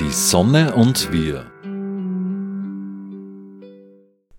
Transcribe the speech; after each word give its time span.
Die 0.00 0.12
Sonne 0.12 0.76
und 0.76 1.10
wir. 1.10 1.44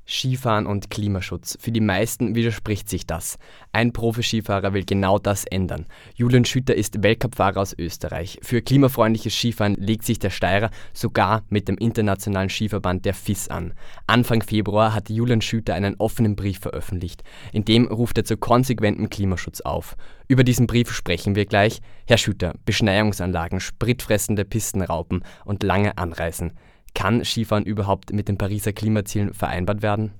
Skifahren 0.09 0.65
und 0.65 0.89
Klimaschutz. 0.89 1.55
Für 1.61 1.71
die 1.71 1.81
meisten 1.81 2.33
widerspricht 2.33 2.89
sich 2.89 3.05
das. 3.05 3.37
Ein 3.71 3.93
Profi-Skifahrer 3.93 4.73
will 4.73 4.83
genau 4.83 5.19
das 5.19 5.45
ändern. 5.45 5.85
Julian 6.15 6.45
Schütter 6.45 6.73
ist 6.73 7.03
Weltcupfahrer 7.03 7.61
aus 7.61 7.75
Österreich. 7.77 8.39
Für 8.41 8.63
klimafreundliches 8.63 9.35
Skifahren 9.35 9.75
legt 9.75 10.03
sich 10.03 10.17
der 10.17 10.31
Steirer 10.31 10.71
sogar 10.93 11.43
mit 11.49 11.67
dem 11.67 11.77
internationalen 11.77 12.49
Skiverband 12.49 13.05
der 13.05 13.13
FIS 13.13 13.49
an. 13.49 13.73
Anfang 14.07 14.41
Februar 14.41 14.95
hat 14.95 15.11
Julian 15.11 15.41
Schütter 15.41 15.75
einen 15.75 15.95
offenen 15.99 16.35
Brief 16.35 16.59
veröffentlicht. 16.59 17.23
In 17.53 17.63
dem 17.63 17.85
ruft 17.85 18.17
er 18.17 18.25
zu 18.25 18.35
konsequentem 18.35 19.11
Klimaschutz 19.11 19.61
auf. 19.61 19.95
Über 20.27 20.43
diesen 20.43 20.65
Brief 20.65 20.91
sprechen 20.91 21.35
wir 21.35 21.45
gleich. 21.45 21.81
Herr 22.07 22.17
Schütter, 22.17 22.55
Beschneiungsanlagen, 22.65 23.59
spritfressende 23.59 24.43
Pistenraupen 24.43 25.23
und 25.45 25.61
lange 25.61 25.97
Anreisen. 25.99 26.53
Kann 26.93 27.23
Skifahren 27.23 27.63
überhaupt 27.63 28.13
mit 28.13 28.27
den 28.27 28.37
Pariser 28.37 28.73
Klimazielen 28.73 29.33
vereinbart 29.33 29.81
werden? 29.81 30.11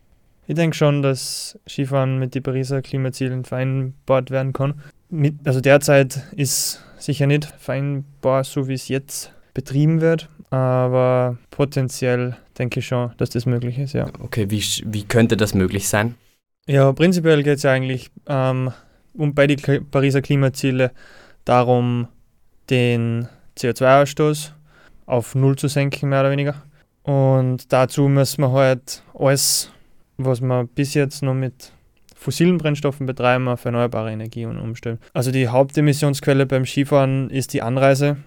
Ich 0.48 0.56
denke 0.56 0.76
schon, 0.76 1.02
dass 1.02 1.60
Skifahren 1.68 2.18
mit 2.18 2.34
den 2.34 2.44
Pariser 2.44 2.82
Klimazielen 2.82 3.46
vereinbart 3.46 4.32
werden 4.32 4.54
kann. 4.54 4.82
Mit, 5.10 5.36
also 5.46 5.62
derzeit 5.62 6.24
ist 6.36 6.84
sicher 6.98 7.28
nicht 7.28 7.46
vereinbar, 7.46 8.44
so 8.44 8.68
wie 8.68 8.74
es 8.74 8.88
jetzt 8.88 9.32
betrieben 9.54 10.02
wird, 10.02 10.30
aber 10.50 11.38
potenziell 11.52 12.36
denke 12.58 12.80
ich 12.80 12.88
schon, 12.88 13.12
dass 13.18 13.30
das 13.30 13.46
möglich 13.46 13.78
ist, 13.78 13.94
ja. 13.94 14.08
Okay, 14.22 14.50
wie, 14.50 14.64
wie 14.86 15.04
könnte 15.04 15.38
das 15.38 15.54
möglich 15.54 15.88
sein? 15.88 16.16
Ja, 16.68 16.92
prinzipiell 16.94 17.44
geht 17.44 17.58
es 17.58 17.64
ja 17.64 17.72
eigentlich 17.72 18.10
ähm, 18.28 18.72
um 19.14 19.34
bei 19.34 19.48
den 19.48 19.60
Pariser 19.90 20.22
Klimaziele 20.22 20.92
darum, 21.46 22.08
den 22.70 23.28
CO2-Ausstoß 23.58 24.52
auf 25.10 25.36
Null 25.36 25.56
zu 25.58 25.68
senken, 25.68 26.10
mehr 26.10 26.22
oder 26.22 26.32
weniger. 26.32 26.56
Und 27.04 27.74
dazu 27.74 28.08
müssen 28.08 28.44
wir 28.44 28.52
halt 28.52 29.04
alles, 29.14 29.72
was 30.18 30.42
wir 30.42 30.66
bis 30.76 30.94
jetzt 30.94 31.24
noch 31.24 31.34
mit 31.34 31.74
fossilen 32.16 32.58
Brennstoffen 32.58 33.06
betreiben, 33.06 33.48
auf 33.48 33.66
erneuerbare 33.66 34.12
Energien 34.12 34.60
umstellen. 34.60 35.00
Also 35.14 35.32
die 35.32 35.48
Hauptemissionsquelle 35.48 36.46
beim 36.46 36.66
Skifahren 36.66 37.30
ist 37.30 37.54
die 37.54 37.62
Anreise, 37.62 38.18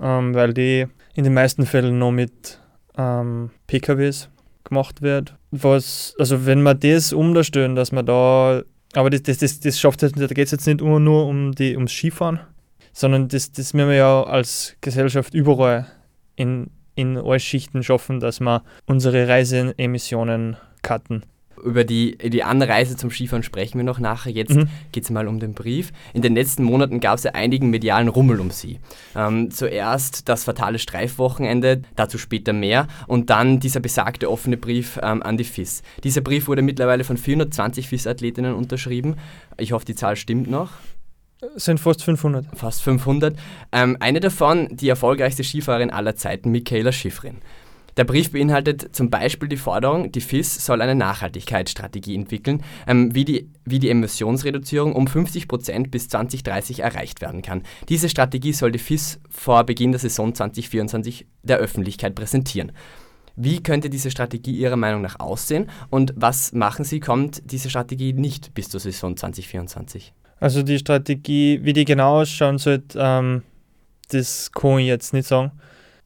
ähm, 0.00 0.34
weil 0.34 0.54
die 0.54 0.86
in 1.14 1.24
den 1.24 1.34
meisten 1.34 1.66
Fällen 1.66 1.98
noch 1.98 2.10
mit 2.10 2.58
ähm, 2.96 3.50
PKWs 3.66 4.30
gemacht 4.64 5.02
wird. 5.02 5.36
Was, 5.50 6.14
also 6.18 6.46
wenn 6.46 6.62
wir 6.62 6.74
das 6.74 7.12
umstellen, 7.12 7.76
dass 7.76 7.92
man 7.92 8.06
da, 8.06 8.62
aber 8.94 9.10
das, 9.10 9.22
das, 9.22 9.38
das, 9.38 9.60
das 9.60 9.78
schafft 9.78 10.02
da 10.02 10.08
geht 10.08 10.38
es 10.38 10.50
jetzt 10.50 10.66
nicht 10.66 10.80
nur, 10.80 10.98
nur 10.98 11.26
um 11.26 11.52
die, 11.52 11.76
ums 11.76 11.92
Skifahren, 11.92 12.40
sondern 12.92 13.28
das, 13.28 13.52
das 13.52 13.74
müssen 13.74 13.90
wir 13.90 13.96
ja 13.96 14.22
als 14.24 14.74
Gesellschaft 14.80 15.34
überall 15.34 15.86
in, 16.38 16.70
in 16.94 17.16
alle 17.16 17.40
Schichten 17.40 17.82
schaffen, 17.82 18.20
dass 18.20 18.40
wir 18.40 18.62
unsere 18.86 19.28
Reiseemissionen 19.28 20.56
cutten. 20.82 21.24
Über 21.64 21.82
die, 21.82 22.16
die 22.16 22.44
Anreise 22.44 22.96
zum 22.96 23.10
Skifahren 23.10 23.42
sprechen 23.42 23.78
wir 23.78 23.84
noch 23.84 23.98
nachher. 23.98 24.30
Jetzt 24.30 24.54
mhm. 24.54 24.68
geht 24.92 25.02
es 25.02 25.10
mal 25.10 25.26
um 25.26 25.40
den 25.40 25.54
Brief. 25.54 25.92
In 26.14 26.22
den 26.22 26.36
letzten 26.36 26.62
Monaten 26.62 27.00
gab 27.00 27.18
es 27.18 27.24
ja 27.24 27.32
einigen 27.32 27.68
medialen 27.70 28.06
Rummel 28.06 28.38
um 28.38 28.52
sie. 28.52 28.78
Ähm, 29.16 29.50
zuerst 29.50 30.28
das 30.28 30.44
fatale 30.44 30.78
Streifwochenende, 30.78 31.82
dazu 31.96 32.16
später 32.16 32.52
mehr, 32.52 32.86
und 33.08 33.30
dann 33.30 33.58
dieser 33.58 33.80
besagte 33.80 34.30
offene 34.30 34.56
Brief 34.56 35.00
ähm, 35.02 35.20
an 35.20 35.36
die 35.36 35.42
FIS. 35.42 35.82
Dieser 36.04 36.20
Brief 36.20 36.46
wurde 36.46 36.62
mittlerweile 36.62 37.02
von 37.02 37.16
420 37.16 37.88
FIS-Athletinnen 37.88 38.54
unterschrieben. 38.54 39.16
Ich 39.58 39.72
hoffe, 39.72 39.84
die 39.84 39.96
Zahl 39.96 40.14
stimmt 40.14 40.48
noch 40.48 40.70
sind 41.56 41.78
fast 41.78 42.02
500. 42.02 42.46
Fast 42.54 42.82
500. 42.82 43.36
Ähm, 43.72 43.96
eine 44.00 44.20
davon, 44.20 44.68
die 44.70 44.88
erfolgreichste 44.88 45.44
Skifahrerin 45.44 45.90
aller 45.90 46.16
Zeiten, 46.16 46.50
Michaela 46.50 46.92
Schiffrin. 46.92 47.38
Der 47.96 48.04
Brief 48.04 48.30
beinhaltet 48.30 48.94
zum 48.94 49.10
Beispiel 49.10 49.48
die 49.48 49.56
Forderung, 49.56 50.12
die 50.12 50.20
FIS 50.20 50.64
soll 50.64 50.82
eine 50.82 50.94
Nachhaltigkeitsstrategie 50.94 52.14
entwickeln, 52.14 52.62
ähm, 52.86 53.12
wie, 53.12 53.24
die, 53.24 53.50
wie 53.64 53.80
die 53.80 53.90
Emissionsreduzierung 53.90 54.94
um 54.94 55.08
50 55.08 55.48
Prozent 55.48 55.90
bis 55.90 56.08
2030 56.08 56.80
erreicht 56.80 57.20
werden 57.20 57.42
kann. 57.42 57.62
Diese 57.88 58.08
Strategie 58.08 58.52
soll 58.52 58.70
die 58.70 58.78
FIS 58.78 59.18
vor 59.28 59.64
Beginn 59.64 59.90
der 59.90 59.98
Saison 59.98 60.32
2024 60.32 61.26
der 61.42 61.58
Öffentlichkeit 61.58 62.14
präsentieren. 62.14 62.70
Wie 63.34 63.62
könnte 63.64 63.90
diese 63.90 64.12
Strategie 64.12 64.56
Ihrer 64.56 64.76
Meinung 64.76 65.02
nach 65.02 65.18
aussehen 65.18 65.68
und 65.90 66.12
was 66.16 66.52
machen 66.52 66.84
Sie, 66.84 67.00
kommt 67.00 67.50
diese 67.50 67.68
Strategie 67.68 68.12
nicht 68.12 68.54
bis 68.54 68.68
zur 68.68 68.78
Saison 68.78 69.16
2024? 69.16 70.12
Also 70.40 70.62
die 70.62 70.78
Strategie, 70.78 71.60
wie 71.62 71.72
die 71.72 71.84
genau 71.84 72.20
ausschauen 72.20 72.58
sollte, 72.58 72.98
ähm, 73.00 73.42
das 74.10 74.52
kann 74.52 74.78
ich 74.78 74.86
jetzt 74.86 75.12
nicht 75.12 75.26
sagen. 75.26 75.52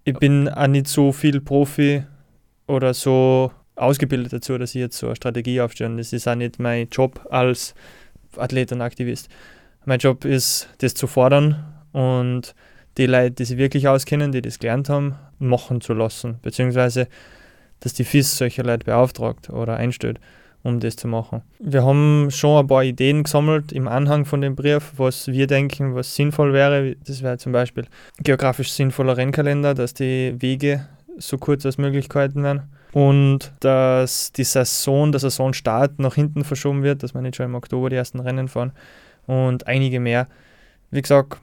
Ich 0.05 0.19
bin 0.19 0.49
auch 0.49 0.67
nicht 0.67 0.89
so 0.89 1.13
viel 1.13 1.41
Profi 1.41 2.05
oder 2.67 2.95
so 2.95 3.53
ausgebildet 3.77 4.33
dazu, 4.33 4.59
dass 4.59 4.75
ich 4.75 4.81
jetzt 4.81 4.99
so 4.99 5.07
eine 5.07 5.17
Strategie 5.17 5.61
aufstelle. 5.61 5.97
Das 5.97 6.13
ist 6.13 6.27
auch 6.27 6.35
nicht 6.35 6.59
mein 6.59 6.89
Job 6.89 7.27
als 7.31 7.75
Athlet 8.37 8.73
und 8.73 8.81
Aktivist. 8.81 9.29
Mein 9.85 9.99
Job 9.99 10.25
ist, 10.25 10.69
das 10.79 10.95
zu 10.95 11.07
fordern 11.07 11.65
und 11.93 12.55
die 12.99 13.07
Leute, 13.07 13.33
die 13.33 13.45
sich 13.45 13.59
wirklich 13.59 13.89
auskennen, 13.89 14.33
die 14.33 14.43
das 14.43 14.59
gelernt 14.59 14.89
haben, 14.89 15.17
machen 15.39 15.81
zu 15.81 15.93
lassen. 15.93 16.39
Beziehungsweise, 16.43 17.09
dass 17.81 17.95
die 17.95 18.05
FIS 18.05 18.37
solche 18.37 18.63
Leute 18.63 18.85
beauftragt 18.85 19.51
oder 19.51 19.77
einstellt 19.77 20.21
um 20.63 20.81
das 20.81 20.97
zu 20.97 21.09
machen. 21.09 21.43
Wir 21.59 21.85
haben 21.85 22.31
schon 22.31 22.61
ein 22.61 22.67
paar 22.67 22.85
Ideen 22.85 23.25
gesammelt 23.25 23.73
im 23.73 23.89
Anhang 23.89 24.25
von 24.25 24.41
dem 24.41 24.55
Brief, 24.55 24.93
was 24.97 25.29
wir 25.29 25.47
denken, 25.47 25.95
was 25.95 26.15
sinnvoll 26.15 26.53
wäre. 26.53 26.97
Das 27.05 27.23
wäre 27.23 27.39
zum 27.39 27.53
Beispiel 27.53 27.87
geografisch 28.21 28.73
sinnvoller 28.73 29.17
Rennkalender, 29.17 29.75
dass 29.75 29.95
die 29.95 30.35
Wege 30.39 30.87
so 31.19 31.39
kurz 31.39 31.67
als 31.67 31.79
möglich 31.79 32.09
gehalten 32.09 32.43
werden 32.43 32.63
und 32.93 33.53
dass 33.61 34.33
die 34.33 34.45
Saison, 34.45 35.13
der 35.13 35.21
Saisonstart 35.21 35.99
nach 35.99 36.15
hinten 36.15 36.45
verschoben 36.45 36.83
wird, 36.83 37.03
dass 37.03 37.15
wir 37.15 37.23
nicht 37.23 37.37
schon 37.37 37.47
im 37.47 37.55
Oktober 37.55 37.91
die 37.91 37.97
ersten 37.97 38.21
Rennen 38.21 38.49
fahren 38.49 38.73
und 39.27 39.67
einige 39.67 39.99
mehr. 39.99 40.29
Wie 40.91 41.03
gesagt, 41.03 41.39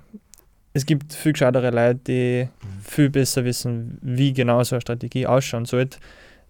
es 0.74 0.86
gibt 0.86 1.14
viel 1.14 1.34
gescheitere 1.34 1.72
Leute, 1.72 2.00
die 2.08 2.50
viel 2.84 3.10
besser 3.10 3.44
wissen, 3.44 3.98
wie 4.02 4.34
genau 4.34 4.64
so 4.64 4.76
eine 4.76 4.82
Strategie 4.82 5.26
ausschauen 5.26 5.66
sollte. 5.66 5.98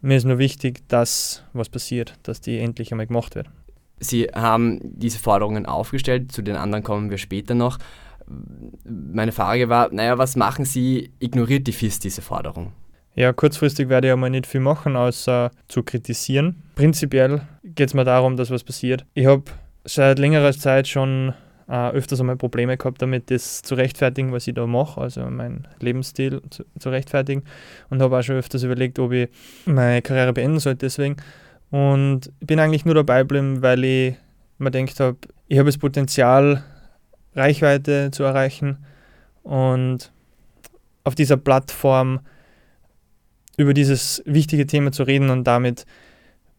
Mir 0.02 0.18
ist 0.18 0.26
nur 0.26 0.38
wichtig, 0.38 0.88
dass 0.88 1.44
was 1.54 1.70
passiert, 1.70 2.14
dass 2.24 2.42
die 2.42 2.60
endlich 2.60 2.92
einmal 2.92 3.08
gemacht 3.08 3.36
wird. 3.36 3.48
Sie 4.00 4.28
haben 4.34 4.80
diese 4.82 5.20
Forderungen 5.20 5.66
aufgestellt, 5.66 6.32
zu 6.32 6.42
den 6.42 6.56
anderen 6.56 6.84
kommen 6.84 7.10
wir 7.10 7.18
später 7.18 7.54
noch. 7.54 7.78
Meine 8.86 9.32
Frage 9.32 9.68
war, 9.70 9.92
naja, 9.92 10.18
was 10.18 10.36
machen 10.36 10.64
Sie? 10.64 11.12
Ignoriert 11.20 11.68
die 11.68 11.74
FIS 11.74 12.00
diese 12.00 12.22
Forderung? 12.22 12.74
Ja, 13.16 13.34
kurzfristig 13.34 13.90
werde 13.90 14.08
ich 14.08 14.14
einmal 14.14 14.30
nicht 14.30 14.48
viel 14.48 14.62
machen, 14.62 14.96
außer 14.96 15.52
zu 15.68 15.84
kritisieren. 15.84 16.64
Prinzipiell 16.76 17.42
geht 17.64 17.90
es 17.90 17.94
mir 17.94 18.06
darum, 18.06 18.38
dass 18.38 18.52
was 18.52 18.64
passiert. 18.64 19.06
Ich 19.16 19.26
habe 19.26 19.44
seit 19.84 20.20
längerer 20.20 20.54
Zeit 20.54 20.88
schon 20.88 21.34
äh, 21.70 21.92
öfters 21.92 22.20
einmal 22.20 22.36
Probleme 22.36 22.78
gehabt 22.78 23.02
damit, 23.02 23.30
das 23.30 23.62
zu 23.62 23.76
rechtfertigen, 23.76 24.32
was 24.32 24.48
ich 24.48 24.56
da 24.56 24.66
mache, 24.66 25.00
also 25.00 25.22
meinen 25.30 25.68
Lebensstil 25.80 26.42
zu, 26.50 26.66
zu 26.78 26.90
rechtfertigen. 26.90 27.44
Und 27.90 28.02
habe 28.02 28.18
auch 28.18 28.24
schon 28.24 28.38
öfters 28.38 28.64
überlegt, 28.64 28.98
ob 29.00 29.12
ich 29.12 29.30
meine 29.66 30.02
Karriere 30.02 30.34
beenden 30.34 30.60
sollte 30.60 30.88
deswegen. 30.88 31.18
Und 31.70 32.32
bin 32.40 32.60
eigentlich 32.60 32.86
nur 32.86 32.96
dabei 32.96 33.20
geblieben, 33.20 33.62
weil 33.62 33.84
ich 33.84 34.16
mir 34.58 34.72
gedacht 34.72 35.00
habe, 35.00 35.18
ich 35.48 35.60
habe 35.60 35.68
das 35.68 35.78
Potenzial, 35.78 36.64
Reichweite 37.36 38.10
zu 38.12 38.24
erreichen 38.24 38.80
und 39.44 40.12
auf 41.04 41.14
dieser 41.14 41.38
Plattform 41.38 42.22
über 43.58 43.74
dieses 43.74 44.24
wichtige 44.26 44.66
Thema 44.66 44.92
zu 44.92 45.04
reden 45.04 45.30
und 45.30 45.44
damit 45.46 45.86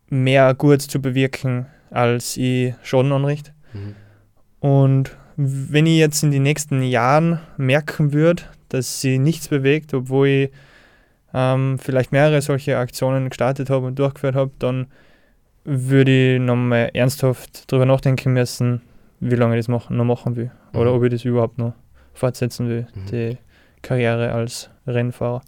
mehr 0.09 0.54
Gutes 0.54 0.87
zu 0.87 1.03
bewirken, 1.03 1.66
als 1.91 2.37
ich 2.37 2.75
Schaden 2.82 3.12
anrichte. 3.12 3.53
Mhm. 3.72 3.97
Und 4.60 5.16
wenn 5.37 5.87
ich 5.87 5.98
jetzt 5.98 6.22
in 6.22 6.31
den 6.31 6.43
nächsten 6.43 6.82
Jahren 6.82 7.41
merken 7.56 8.12
würde, 8.12 8.43
dass 8.69 9.00
sie 9.00 9.19
nichts 9.19 9.48
bewegt, 9.48 9.94
obwohl 9.94 10.29
ich 10.29 10.50
ähm, 11.32 11.79
vielleicht 11.79 12.12
mehrere 12.12 12.43
solche 12.43 12.76
Aktionen 12.76 13.29
gestartet 13.29 13.70
habe 13.70 13.87
und 13.87 13.99
durchgeführt 13.99 14.35
habe, 14.35 14.50
dann 14.58 14.87
würde 15.64 16.35
ich 16.35 16.40
nochmal 16.40 16.90
ernsthaft 16.94 17.70
darüber 17.70 17.87
nachdenken 17.87 18.32
müssen, 18.32 18.82
wie 19.20 19.35
lange 19.35 19.56
ich 19.56 19.61
das 19.61 19.69
machen, 19.69 19.96
noch 19.96 20.05
machen 20.05 20.37
will. 20.37 20.50
Oder 20.73 20.90
mhm. 20.90 20.96
ob 20.96 21.05
ich 21.05 21.11
das 21.11 21.25
überhaupt 21.25 21.58
noch 21.58 21.75
fortsetzen 22.14 22.69
will, 22.69 22.87
mhm. 22.94 23.06
die 23.11 23.38
Karriere 23.82 24.32
als 24.32 24.70
Rennfahrer. 24.87 25.43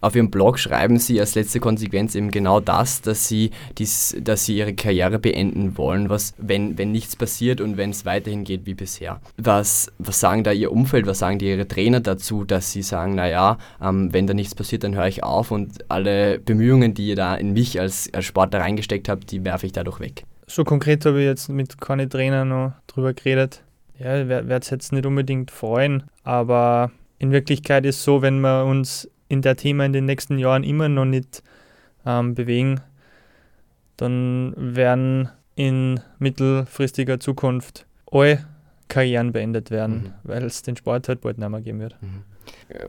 Auf 0.00 0.14
Ihrem 0.14 0.30
Blog 0.30 0.58
schreiben 0.58 0.98
Sie 0.98 1.18
als 1.20 1.34
letzte 1.34 1.60
Konsequenz 1.60 2.14
eben 2.14 2.30
genau 2.30 2.60
das, 2.60 3.00
dass 3.00 3.28
Sie, 3.28 3.50
dies, 3.78 4.16
dass 4.20 4.44
Sie 4.44 4.56
Ihre 4.56 4.74
Karriere 4.74 5.18
beenden 5.18 5.76
wollen, 5.78 6.10
was, 6.10 6.34
wenn, 6.38 6.78
wenn 6.78 6.92
nichts 6.92 7.16
passiert 7.16 7.60
und 7.60 7.76
wenn 7.76 7.90
es 7.90 8.04
weiterhin 8.04 8.44
geht 8.44 8.66
wie 8.66 8.74
bisher. 8.74 9.20
Was, 9.36 9.92
was 9.98 10.20
sagen 10.20 10.44
da 10.44 10.52
Ihr 10.52 10.72
Umfeld, 10.72 11.06
was 11.06 11.20
sagen 11.20 11.38
die 11.38 11.48
Ihre 11.48 11.68
Trainer 11.68 12.00
dazu, 12.00 12.44
dass 12.44 12.72
Sie 12.72 12.82
sagen, 12.82 13.14
naja, 13.14 13.58
ähm, 13.82 14.12
wenn 14.12 14.26
da 14.26 14.34
nichts 14.34 14.54
passiert, 14.54 14.84
dann 14.84 14.94
höre 14.94 15.08
ich 15.08 15.22
auf 15.22 15.50
und 15.50 15.84
alle 15.88 16.38
Bemühungen, 16.38 16.94
die 16.94 17.08
ihr 17.08 17.16
da 17.16 17.34
in 17.34 17.52
mich 17.52 17.80
als, 17.80 18.08
als 18.12 18.24
Sportler 18.24 18.60
reingesteckt 18.60 19.08
habt, 19.08 19.30
die 19.30 19.44
werfe 19.44 19.66
ich 19.66 19.72
dadurch 19.72 20.00
weg. 20.00 20.24
So 20.46 20.64
konkret 20.64 21.04
habe 21.04 21.20
ich 21.20 21.26
jetzt 21.26 21.48
mit 21.48 21.80
keinen 21.80 22.08
Trainern 22.08 22.48
noch 22.48 22.72
drüber 22.86 23.12
geredet. 23.14 23.62
Ja, 23.98 24.20
ich 24.20 24.28
werde 24.28 24.54
es 24.56 24.70
jetzt 24.70 24.92
nicht 24.92 25.06
unbedingt 25.06 25.50
freuen, 25.50 26.04
aber 26.22 26.90
in 27.18 27.32
Wirklichkeit 27.32 27.86
ist 27.86 27.96
es 27.96 28.04
so, 28.04 28.22
wenn 28.22 28.40
wir 28.40 28.64
uns 28.64 29.08
in 29.28 29.42
der 29.42 29.56
Thema 29.56 29.84
in 29.84 29.92
den 29.92 30.04
nächsten 30.04 30.38
Jahren 30.38 30.64
immer 30.64 30.88
noch 30.88 31.04
nicht 31.04 31.42
ähm, 32.04 32.34
bewegen, 32.34 32.80
dann 33.96 34.54
werden 34.56 35.30
in 35.54 36.00
mittelfristiger 36.18 37.18
Zukunft 37.18 37.86
alle 38.10 38.44
Karrieren 38.88 39.32
beendet 39.32 39.70
werden, 39.70 39.96
mhm. 40.02 40.12
weil 40.22 40.44
es 40.44 40.62
den 40.62 40.76
Sport 40.76 41.08
halt 41.08 41.22
bald 41.22 41.38
nicht 41.38 41.48
mehr 41.48 41.60
geben 41.60 41.80
wird. 41.80 42.00
Mhm. 42.00 42.22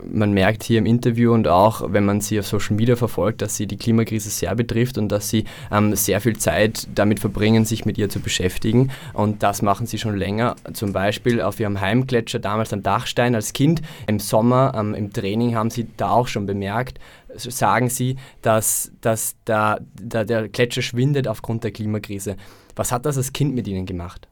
Man 0.03 0.33
merkt 0.33 0.63
hier 0.63 0.79
im 0.79 0.85
Interview 0.85 1.33
und 1.33 1.47
auch, 1.47 1.93
wenn 1.93 2.03
man 2.03 2.19
sie 2.19 2.39
auf 2.39 2.47
Social 2.47 2.75
Media 2.75 2.95
verfolgt, 2.95 3.41
dass 3.41 3.55
sie 3.55 3.67
die 3.67 3.77
Klimakrise 3.77 4.29
sehr 4.29 4.55
betrifft 4.55 4.97
und 4.97 5.09
dass 5.09 5.29
sie 5.29 5.45
ähm, 5.71 5.95
sehr 5.95 6.19
viel 6.19 6.37
Zeit 6.37 6.87
damit 6.95 7.19
verbringen, 7.19 7.63
sich 7.63 7.85
mit 7.85 7.97
ihr 7.97 8.09
zu 8.09 8.19
beschäftigen. 8.19 8.91
Und 9.13 9.43
das 9.43 9.61
machen 9.61 9.85
sie 9.85 9.99
schon 9.99 10.17
länger. 10.17 10.55
Zum 10.73 10.93
Beispiel 10.93 11.41
auf 11.41 11.59
ihrem 11.59 11.79
Heimgletscher 11.79 12.39
damals 12.39 12.73
am 12.73 12.81
Dachstein 12.81 13.35
als 13.35 13.53
Kind. 13.53 13.81
Im 14.07 14.19
Sommer 14.19 14.73
ähm, 14.75 14.95
im 14.95 15.13
Training 15.13 15.55
haben 15.55 15.69
sie 15.69 15.87
da 15.95 16.09
auch 16.09 16.27
schon 16.27 16.47
bemerkt, 16.47 16.99
sagen 17.35 17.89
sie, 17.89 18.17
dass, 18.41 18.91
dass 19.01 19.35
der, 19.45 19.79
der, 20.01 20.25
der 20.25 20.49
Gletscher 20.49 20.81
schwindet 20.81 21.27
aufgrund 21.27 21.63
der 21.63 21.71
Klimakrise. 21.71 22.35
Was 22.75 22.91
hat 22.91 23.05
das 23.05 23.17
als 23.17 23.31
Kind 23.31 23.53
mit 23.53 23.67
ihnen 23.67 23.85
gemacht? 23.85 24.27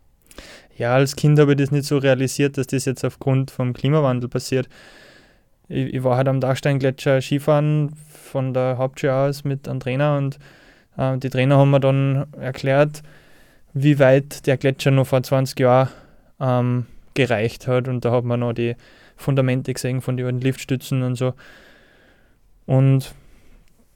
Ja, 0.78 0.96
als 0.96 1.16
Kind 1.16 1.40
habe 1.40 1.54
ich 1.54 1.58
das 1.58 1.72
nicht 1.72 1.86
so 1.86 1.98
realisiert, 1.98 2.58
dass 2.58 2.68
das 2.68 2.86
jetzt 2.86 3.06
aufgrund 3.06 3.52
vom 3.52 3.74
Klimawandel 3.74 4.30
passiert. 4.30 4.68
Ich, 5.68 5.94
ich 5.94 6.04
war 6.04 6.18
halt 6.18 6.28
am 6.28 6.40
Dachsteingletscher 6.40 7.22
Skifahren 7.22 7.96
von 8.10 8.54
der 8.54 8.78
Hauptschule 8.78 9.14
aus 9.14 9.44
mit 9.44 9.68
einem 9.68 9.80
Trainer 9.80 10.18
und 10.18 10.40
äh, 10.98 11.18
die 11.18 11.30
Trainer 11.30 11.58
haben 11.58 11.72
mir 11.72 11.80
dann 11.80 12.26
erklärt, 12.40 13.02
wie 13.74 14.00
weit 14.00 14.48
der 14.48 14.58
Gletscher 14.58 14.92
noch 14.92 15.08
vor 15.08 15.24
20 15.24 15.60
Jahren 15.60 15.90
ähm, 16.40 16.86
gereicht 17.14 17.68
hat 17.68 17.88
und 17.88 18.06
da 18.06 18.12
hat 18.12 18.24
man 18.24 18.42
noch 18.42 18.54
die 18.54 18.76
Fundamente 19.16 19.74
gesehen 19.74 20.02
von 20.02 20.18
den 20.18 20.42
Liftstützen 20.42 21.04
und 21.04 21.16
so. 21.16 21.34
Und 22.66 23.14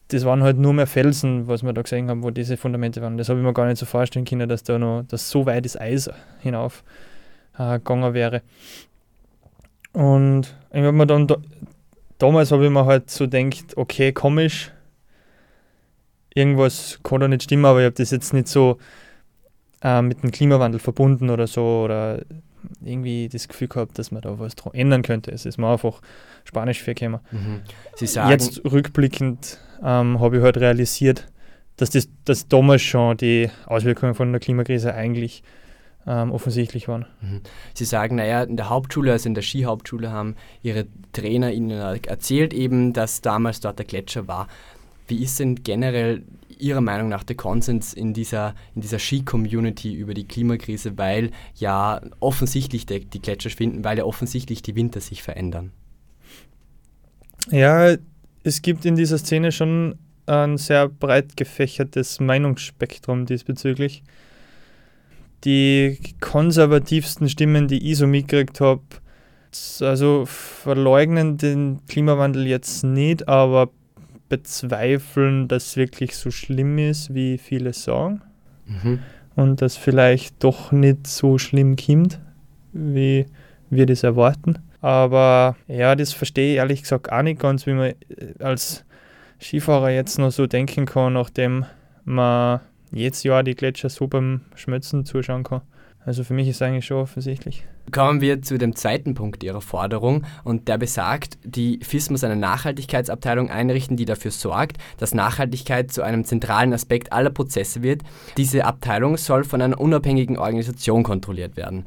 das 0.10 0.26
waren 0.26 0.44
halt 0.44 0.58
nur 0.58 0.74
mehr 0.74 0.88
Felsen, 0.88 1.48
was 1.48 1.64
wir 1.64 1.74
da 1.74 1.82
gesehen 1.82 2.10
haben, 2.10 2.24
wo 2.24 2.32
diese 2.32 2.58
Fundamente 2.58 3.02
waren. 3.02 3.18
Das 3.18 3.30
habe 3.30 3.40
ich 3.40 3.46
mir 3.46 3.54
gar 3.54 3.68
nicht 3.68 3.78
so 3.78 3.86
vorstellen 3.86 4.26
können, 4.26 4.50
dass 4.50 4.64
da 4.64 4.80
noch, 4.80 5.04
dass 5.08 5.30
so 5.30 5.46
weit 5.46 5.66
das 5.66 5.80
Eis 5.80 6.10
hinauf 6.40 6.84
äh, 7.58 7.74
gegangen 7.74 8.14
wäre. 8.14 8.42
Und 9.94 10.56
ich 10.72 10.82
habe 10.82 10.92
mir 10.92 11.08
dann 11.08 11.28
da, 11.28 11.38
damals 12.18 12.52
habe 12.52 12.66
ich 12.66 12.72
mir 12.72 12.86
halt 12.86 13.10
so 13.10 13.28
gedacht, 13.28 13.76
okay, 13.76 14.12
komisch, 14.12 14.72
irgendwas 16.34 17.00
kann 17.04 17.22
da 17.22 17.28
nicht 17.28 17.44
stimmen, 17.44 17.66
aber 17.66 17.80
ich 17.80 17.86
habe 17.86 17.96
das 17.96 18.12
jetzt 18.12 18.34
nicht 18.34 18.48
so 18.48 18.78
äh, 19.82 20.02
mit 20.02 20.24
dem 20.24 20.32
Klimawandel 20.32 20.80
verbunden 20.80 21.30
oder 21.30 21.48
so 21.48 21.84
oder 21.84 22.22
irgendwie 22.84 23.30
das 23.30 23.48
Gefühl 23.48 23.70
gehabt, 23.70 23.98
dass 23.98 24.12
man 24.12 24.22
da 24.22 24.38
was 24.38 24.54
ändern 24.74 25.02
könnte. 25.02 25.32
Es 25.32 25.46
ist 25.46 25.58
mir 25.58 25.72
einfach 25.72 26.02
Spanisch 26.44 26.82
für 26.82 26.94
gekommen. 26.94 27.22
Mhm. 27.32 27.62
Sie 27.96 28.08
sagen 28.08 28.32
Jetzt 28.32 28.62
rückblickend 28.66 29.60
ähm, 29.84 30.20
habe 30.20 30.38
ich 30.38 30.44
halt 30.44 30.58
realisiert, 30.58 31.28
dass 31.78 31.90
das 31.90 32.10
dass 32.26 32.48
damals 32.48 32.82
schon 32.82 33.18
die 33.18 33.50
Auswirkungen 33.66 34.14
von 34.14 34.32
der 34.32 34.42
Klimakrise 34.42 34.94
eigentlich 34.94 35.44
ähm, 36.10 36.32
offensichtlich 36.32 36.88
waren. 36.88 37.06
Mhm. 37.22 37.42
Sie 37.76 37.86
sagen, 37.86 38.16
naja, 38.16 38.44
in 38.44 38.58
der 38.58 38.70
Hauptschule, 38.70 39.12
also 39.12 39.30
in 39.30 39.36
der 39.36 39.44
Skihauptschule, 39.44 40.12
haben 40.12 40.36
Ihre 40.64 40.88
Trainer 41.14 41.52
Ihnen 41.52 41.72
erzählt 41.72 42.54
eben, 42.54 42.94
dass 42.94 43.22
damals 43.22 43.60
dort 43.60 43.78
der 43.78 43.86
Gletscher 43.86 44.28
war. 44.28 44.48
Wie 45.08 45.24
ist 45.24 45.40
denn 45.40 45.64
generell 45.64 46.24
Ihrer 46.58 46.82
Meinung 46.82 47.10
nach 47.10 47.24
der 47.24 47.36
Konsens 47.36 47.94
in 47.94 48.14
dieser, 48.14 48.56
in 48.76 48.82
dieser 48.82 49.00
Ski-Community 49.00 49.94
über 49.94 50.14
die 50.14 50.28
Klimakrise, 50.28 50.98
weil 50.98 51.32
ja 51.56 52.02
offensichtlich 52.20 52.88
die, 52.88 53.06
die 53.06 53.22
Gletscher 53.22 53.52
schwinden, 53.52 53.84
weil 53.84 54.00
ja 54.00 54.04
offensichtlich 54.04 54.64
die 54.64 54.76
Winter 54.76 55.00
sich 55.00 55.22
verändern? 55.22 55.72
Ja, 57.52 57.96
es 58.44 58.62
gibt 58.62 58.86
in 58.86 58.96
dieser 58.96 59.20
Szene 59.20 59.52
schon 59.52 60.00
ein 60.26 60.58
sehr 60.58 60.90
breit 60.90 61.38
gefächertes 61.38 62.20
Meinungsspektrum 62.20 63.26
diesbezüglich. 63.26 64.04
Die 65.46 65.98
konservativsten 66.20 67.30
Stimmen, 67.30 67.68
die 67.68 67.92
ich 67.92 67.98
so 67.98 68.08
mitgekriegt 68.08 68.60
habe, 68.62 68.82
also 69.82 70.26
verleugnen 70.26 71.38
den 71.38 71.80
Klimawandel 71.88 72.46
jetzt 72.46 72.84
nicht, 72.84 73.28
aber 73.28 73.70
bezweifeln, 74.28 75.48
dass 75.48 75.68
es 75.68 75.78
wirklich 75.78 76.16
so 76.16 76.32
schlimm 76.32 76.78
ist, 76.78 77.14
wie 77.14 77.38
viele 77.38 77.74
sagen. 77.74 78.22
Mhm. 78.68 79.00
Und 79.36 79.62
dass 79.62 79.76
vielleicht 79.76 80.44
doch 80.44 80.72
nicht 80.72 81.08
so 81.08 81.38
schlimm 81.38 81.76
kommt, 81.76 82.20
wie 82.74 83.26
wir 83.70 83.86
das 83.86 84.04
erwarten. 84.04 84.60
Aber 84.82 85.56
ja, 85.68 85.96
das 85.96 86.14
verstehe 86.14 86.52
ich 86.52 86.58
ehrlich 86.58 86.82
gesagt 86.84 87.12
auch 87.12 87.22
nicht 87.22 87.40
ganz, 87.40 87.66
wie 87.66 87.74
man 87.74 87.90
äh, 87.90 87.96
als 88.40 88.86
Skifahrer 89.42 89.90
jetzt 89.90 90.20
noch 90.20 90.32
so 90.32 90.48
denken 90.48 90.86
kann, 90.86 91.14
nachdem 91.14 91.66
man 92.06 92.62
jedes 92.92 93.24
Jahr 93.24 93.44
die 93.44 93.56
Gletscher 93.56 93.90
so 93.90 94.08
beim 94.08 94.42
Schmelzen 94.56 95.06
zuschauen 95.06 95.44
kann. 95.44 95.62
Also 96.06 96.24
für 96.24 96.34
mich 96.34 96.48
ist 96.48 96.56
es 96.58 96.62
eigentlich 96.62 96.86
schon 96.86 96.98
offensichtlich. 96.98 97.66
Kommen 97.92 98.22
wir 98.22 98.42
zu 98.42 98.58
dem 98.58 98.76
zweiten 98.76 99.16
Punkt 99.16 99.44
Ihrer 99.44 99.62
Forderung 99.62 100.26
und 100.44 100.68
der 100.68 100.78
besagt, 100.78 101.38
die 101.44 101.80
FIS 101.84 102.10
muss 102.10 102.24
eine 102.24 102.36
Nachhaltigkeitsabteilung 102.36 103.50
einrichten, 103.50 103.98
die 103.98 104.06
dafür 104.06 104.32
sorgt, 104.32 104.78
dass 104.98 105.14
Nachhaltigkeit 105.14 105.92
zu 105.92 106.02
einem 106.02 106.24
zentralen 106.24 106.74
Aspekt 106.74 107.12
aller 107.12 107.32
Prozesse 107.32 107.84
wird. 107.84 108.04
Diese 108.38 108.66
Abteilung 108.66 109.18
soll 109.18 109.44
von 109.44 109.62
einer 109.62 109.80
unabhängigen 109.80 110.38
Organisation 110.38 111.04
kontrolliert 111.04 111.58
werden. 111.58 111.86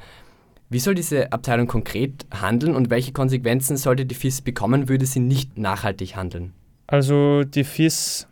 Wie 0.68 0.78
soll 0.78 0.94
diese 0.94 1.32
Abteilung 1.32 1.66
konkret 1.66 2.26
handeln 2.32 2.74
und 2.74 2.90
welche 2.90 3.12
Konsequenzen 3.12 3.76
sollte 3.76 4.06
die 4.06 4.14
FIS 4.14 4.40
bekommen, 4.40 4.88
würde 4.88 5.06
sie 5.06 5.20
nicht 5.20 5.58
nachhaltig 5.58 6.16
handeln? 6.16 6.52
Also 6.86 7.44
die 7.44 7.64
FIS 7.64 8.26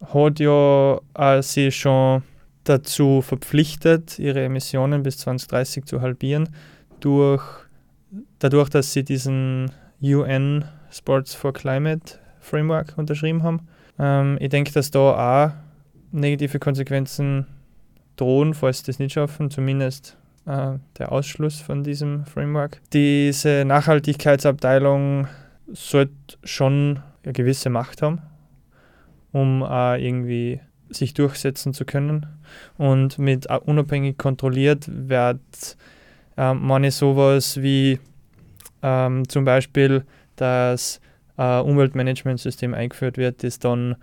hat 0.00 0.40
ja 0.40 1.00
äh, 1.14 1.42
sich 1.42 1.76
schon 1.76 2.22
dazu 2.64 3.22
verpflichtet, 3.22 4.18
ihre 4.18 4.42
Emissionen 4.42 5.02
bis 5.02 5.18
2030 5.18 5.84
zu 5.84 6.00
halbieren, 6.00 6.48
durch, 7.00 7.42
dadurch, 8.38 8.68
dass 8.68 8.92
sie 8.92 9.04
diesen 9.04 9.70
UN 10.02 10.64
Sports 10.90 11.34
for 11.34 11.52
Climate 11.52 12.18
Framework 12.40 12.94
unterschrieben 12.96 13.42
haben. 13.42 13.68
Ähm, 13.98 14.38
ich 14.40 14.48
denke, 14.48 14.72
dass 14.72 14.90
da 14.90 15.48
auch 15.48 15.52
negative 16.12 16.58
Konsequenzen 16.58 17.46
drohen, 18.16 18.54
falls 18.54 18.78
sie 18.78 18.86
das 18.86 18.98
nicht 18.98 19.12
schaffen, 19.12 19.50
zumindest 19.50 20.16
äh, 20.46 20.72
der 20.98 21.12
Ausschluss 21.12 21.60
von 21.60 21.84
diesem 21.84 22.24
Framework. 22.26 22.80
Diese 22.92 23.64
Nachhaltigkeitsabteilung 23.64 25.28
sollte 25.72 26.12
schon 26.42 27.00
eine 27.22 27.32
gewisse 27.32 27.70
Macht 27.70 28.02
haben, 28.02 28.20
um 29.32 29.62
äh, 29.62 30.04
irgendwie 30.04 30.60
sich 30.88 31.14
durchsetzen 31.14 31.72
zu 31.72 31.84
können. 31.84 32.26
Und 32.78 33.18
mit 33.18 33.46
äh, 33.48 33.58
unabhängig 33.58 34.18
kontrolliert 34.18 34.86
wird 34.88 35.76
ähm, 36.36 36.66
meine 36.66 36.90
sowas 36.90 37.62
wie 37.62 37.98
ähm, 38.82 39.28
zum 39.28 39.44
Beispiel 39.44 40.04
das 40.36 41.00
äh, 41.36 41.60
Umweltmanagementsystem 41.60 42.74
eingeführt 42.74 43.18
wird, 43.18 43.42
das 43.44 43.58
dann 43.58 43.96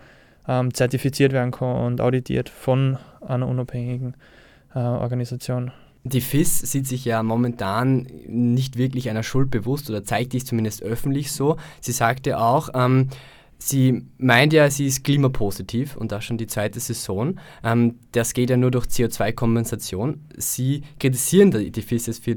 ähm, 0.48 0.74
zertifiziert 0.74 1.34
werden 1.34 1.52
kann 1.52 1.76
und 1.86 2.02
auditiert 2.02 2.50
von 2.50 2.98
einer 3.26 3.48
unabhängigen 3.48 4.16
äh, 4.74 4.80
Organisation. 4.80 5.72
Die 6.04 6.22
FIS 6.22 6.60
sieht 6.60 6.88
sich 6.88 7.04
ja 7.04 7.22
momentan 7.22 8.08
nicht 8.28 8.78
wirklich 8.78 9.10
einer 9.10 9.24
Schuld 9.24 9.52
bewusst 9.52 9.90
oder 9.90 10.04
zeigt 10.04 10.32
dies 10.34 10.46
zumindest 10.46 10.82
öffentlich 10.82 11.32
so. 11.32 11.58
Sie 11.82 11.92
sagte 11.92 12.40
auch, 12.40 12.70
ähm, 12.74 13.10
sie 13.58 14.04
meint 14.18 14.54
ja, 14.54 14.70
sie 14.70 14.88
ist 14.88 15.04
klimapositiv 15.04 15.96
und 15.96 16.12
das 16.12 16.26
schon 16.26 16.38
die 16.38 16.48
zweite 16.48 16.80
Saison. 16.80 17.40
Ähm, 17.64 17.96
das 18.12 18.34
geht 18.34 18.50
ja 18.50 18.58
nur 18.58 18.72
durch 18.72 18.86
CO2-Kompensation. 18.86 20.22
Sie 20.38 20.84
kritisieren 21.00 21.52
die 21.52 21.82
FIS 21.82 22.20
für, 22.20 22.36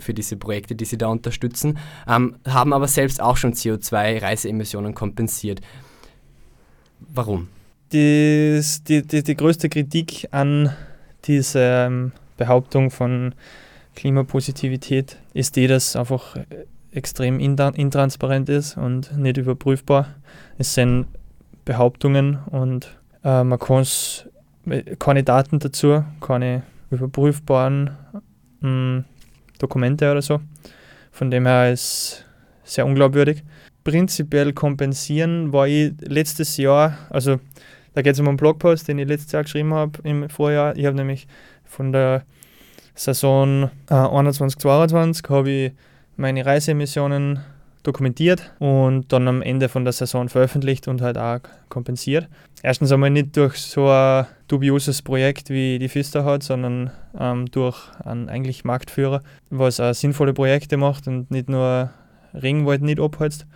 für 0.00 0.14
diese 0.14 0.36
Projekte, 0.36 0.74
die 0.74 0.84
sie 0.84 0.98
da 0.98 1.08
unterstützen, 1.08 1.78
ähm, 2.08 2.36
haben 2.46 2.72
aber 2.72 2.88
selbst 2.88 3.20
auch 3.20 3.36
schon 3.36 3.54
CO2-Reiseemissionen 3.54 4.94
kompensiert. 4.94 5.60
Warum? 7.00 7.48
Das, 7.90 8.82
die, 8.84 9.02
die, 9.02 9.22
die 9.22 9.36
größte 9.36 9.68
Kritik 9.68 10.28
an 10.30 10.74
diesem 11.24 12.12
Behauptung 12.36 12.90
von 12.90 13.34
Klimapositivität 13.94 15.18
ist 15.34 15.56
die, 15.56 15.66
dass 15.66 15.96
einfach 15.96 16.36
extrem 16.92 17.40
intransparent 17.40 18.48
ist 18.48 18.76
und 18.76 19.16
nicht 19.16 19.38
überprüfbar. 19.38 20.08
Es 20.58 20.74
sind 20.74 21.06
Behauptungen 21.64 22.38
und 22.50 22.96
äh, 23.24 23.42
man 23.44 23.58
kann 23.58 23.84
keine 24.98 25.22
Daten 25.22 25.58
dazu, 25.58 26.04
keine 26.20 26.62
überprüfbaren 26.90 27.90
mh, 28.60 28.68
hm, 28.68 29.04
Dokumente 29.58 30.10
oder 30.10 30.22
so. 30.22 30.40
Von 31.10 31.30
dem 31.30 31.46
her 31.46 31.72
ist 31.72 32.24
sehr 32.64 32.86
unglaubwürdig. 32.86 33.42
Prinzipiell 33.84 34.52
kompensieren 34.52 35.52
war 35.52 35.66
ich 35.66 35.92
letztes 36.00 36.56
Jahr, 36.56 36.98
also 37.10 37.40
da 37.94 38.02
geht 38.02 38.14
es 38.14 38.20
um 38.20 38.28
einen 38.28 38.36
Blogpost, 38.36 38.88
den 38.88 38.98
ich 38.98 39.08
letztes 39.08 39.32
Jahr 39.32 39.42
geschrieben 39.42 39.74
habe 39.74 39.98
im 40.04 40.28
Vorjahr. 40.30 40.76
Ich 40.76 40.86
habe 40.86 40.96
nämlich 40.96 41.26
von 41.64 41.92
der 41.92 42.24
Saison 42.94 43.70
äh, 43.90 43.94
21-22 43.94 45.28
habe 45.28 45.50
ich 45.50 45.72
meine 46.16 46.44
Reiseemissionen 46.44 47.40
dokumentiert 47.82 48.52
und 48.58 49.12
dann 49.12 49.26
am 49.26 49.42
Ende 49.42 49.68
von 49.68 49.84
der 49.84 49.92
Saison 49.92 50.28
veröffentlicht 50.28 50.86
und 50.88 51.02
halt 51.02 51.18
auch 51.18 51.40
kompensiert. 51.68 52.28
Erstens 52.62 52.92
einmal 52.92 53.10
nicht 53.10 53.36
durch 53.36 53.56
so 53.56 53.88
ein 53.88 54.26
dubioses 54.46 55.02
Projekt 55.02 55.50
wie 55.50 55.78
die 55.78 55.88
Fista 55.88 56.24
hat, 56.24 56.42
sondern 56.42 56.90
ähm, 57.18 57.46
durch 57.50 57.76
einen 58.04 58.28
eigentlich 58.28 58.64
Marktführer, 58.64 59.22
was 59.50 59.80
auch 59.80 59.94
sinnvolle 59.94 60.32
Projekte 60.32 60.76
macht 60.76 61.08
und 61.08 61.30
nicht 61.30 61.48
nur 61.48 61.90
Regenwald 62.34 62.82
nicht 62.82 63.00
abholzt. 63.00 63.46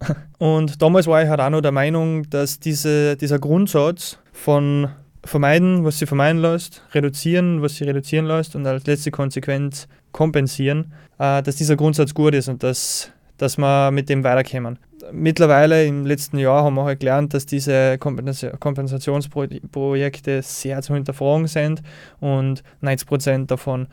Und 0.38 0.82
damals 0.82 1.06
war 1.06 1.22
ich 1.22 1.28
halt 1.28 1.40
auch 1.40 1.50
noch 1.50 1.60
der 1.60 1.70
Meinung, 1.70 2.28
dass 2.28 2.58
diese, 2.58 3.16
dieser 3.16 3.38
Grundsatz 3.38 4.18
von 4.32 4.88
vermeiden, 5.24 5.84
was 5.84 5.98
sie 5.98 6.06
vermeiden 6.06 6.42
lässt, 6.42 6.82
reduzieren, 6.92 7.62
was 7.62 7.76
sie 7.76 7.84
reduzieren 7.84 8.26
lässt 8.26 8.56
und 8.56 8.66
als 8.66 8.84
letzte 8.86 9.12
Konsequenz 9.12 9.86
kompensieren, 10.12 10.92
äh, 11.18 11.42
dass 11.42 11.56
dieser 11.56 11.76
Grundsatz 11.76 12.14
gut 12.14 12.34
ist 12.34 12.48
und 12.48 12.62
dass 12.62 13.12
dass 13.42 13.58
wir 13.58 13.90
mit 13.90 14.08
dem 14.08 14.22
weiterkommen. 14.22 14.78
Mittlerweile 15.10 15.84
im 15.84 16.06
letzten 16.06 16.38
Jahr 16.38 16.62
haben 16.62 16.76
wir 16.76 16.84
halt 16.84 17.00
gelernt, 17.00 17.34
dass 17.34 17.44
diese 17.44 17.98
Kompensationsprojekte 17.98 20.42
sehr 20.42 20.80
zu 20.80 20.94
hinterfragen 20.94 21.48
sind 21.48 21.82
und 22.20 22.62
90 22.82 23.08
Prozent 23.08 23.50
davon 23.50 23.88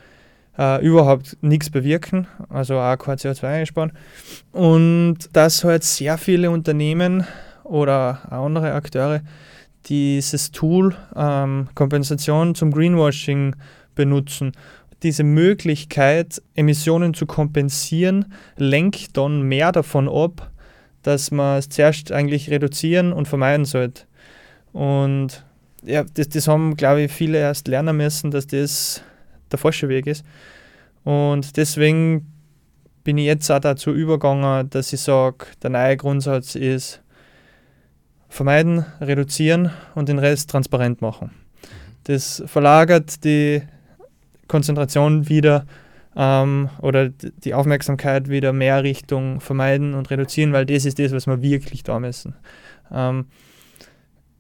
äh, 0.60 0.86
überhaupt 0.86 1.36
nichts 1.42 1.72
bewirken, 1.72 2.28
also 2.50 2.78
auch 2.78 2.96
kein 2.98 3.18
CO2 3.18 3.44
einsparen. 3.44 3.92
Und 4.52 5.18
dass 5.34 5.64
halt 5.64 5.84
sehr 5.84 6.20
viele 6.20 6.52
Unternehmen 6.52 7.26
oder 7.64 8.32
andere 8.32 8.74
Akteure 8.74 9.22
dieses 9.86 10.52
Tool 10.52 10.96
ähm, 11.16 11.70
Kompensation 11.74 12.54
zum 12.54 12.70
Greenwashing 12.70 13.56
benutzen 13.96 14.52
diese 15.04 15.24
Möglichkeit, 15.24 16.42
Emissionen 16.56 17.14
zu 17.14 17.26
kompensieren, 17.26 18.34
lenkt 18.58 19.16
dann 19.18 19.44
mehr 19.44 19.72
davon 19.72 20.10
ab, 20.10 20.52
dass 21.04 21.32
man 21.32 21.60
es 21.60 21.70
zuerst 21.70 22.12
eigentlich 22.12 22.50
reduzieren 22.50 23.14
und 23.14 23.28
vermeiden 23.28 23.66
sollte. 23.66 24.04
Und 24.74 25.46
ja, 25.84 26.04
das, 26.04 26.30
das 26.30 26.48
haben, 26.48 26.76
glaube 26.76 27.04
ich, 27.04 27.12
viele 27.12 27.38
erst 27.38 27.68
lernen 27.68 27.98
müssen, 27.98 28.32
dass 28.32 28.48
das 28.48 29.02
der 29.52 29.60
falsche 29.60 29.90
Weg 29.90 30.08
ist. 30.08 30.26
Und 31.04 31.58
deswegen 31.58 32.32
bin 33.04 33.18
ich 33.18 33.26
jetzt 33.26 33.50
auch 33.50 33.60
dazu 33.60 33.92
übergegangen, 33.92 34.70
dass 34.70 34.94
ich 34.94 35.00
sage, 35.00 35.46
der 35.64 35.70
neue 35.72 35.98
Grundsatz 35.98 36.56
ist 36.56 37.02
vermeiden, 38.28 38.86
reduzieren 39.02 39.72
und 39.96 40.10
den 40.10 40.20
Rest 40.20 40.50
transparent 40.52 41.02
machen. 41.02 41.32
Das 42.04 42.44
verlagert 42.46 43.24
die 43.24 43.64
Konzentration 44.50 45.30
wieder 45.30 45.66
ähm, 46.18 46.70
oder 46.82 47.08
die 47.10 47.54
Aufmerksamkeit 47.54 48.28
wieder 48.28 48.52
mehr 48.52 48.84
Richtung 48.84 49.40
vermeiden 49.40 49.94
und 49.94 50.10
reduzieren, 50.10 50.52
weil 50.52 50.66
das 50.66 50.84
ist 50.84 51.00
das, 51.00 51.14
was 51.14 51.28
wir 51.28 51.42
wirklich 51.42 51.84
da 51.84 52.00
müssen. 52.00 52.36
Ähm, 52.92 53.28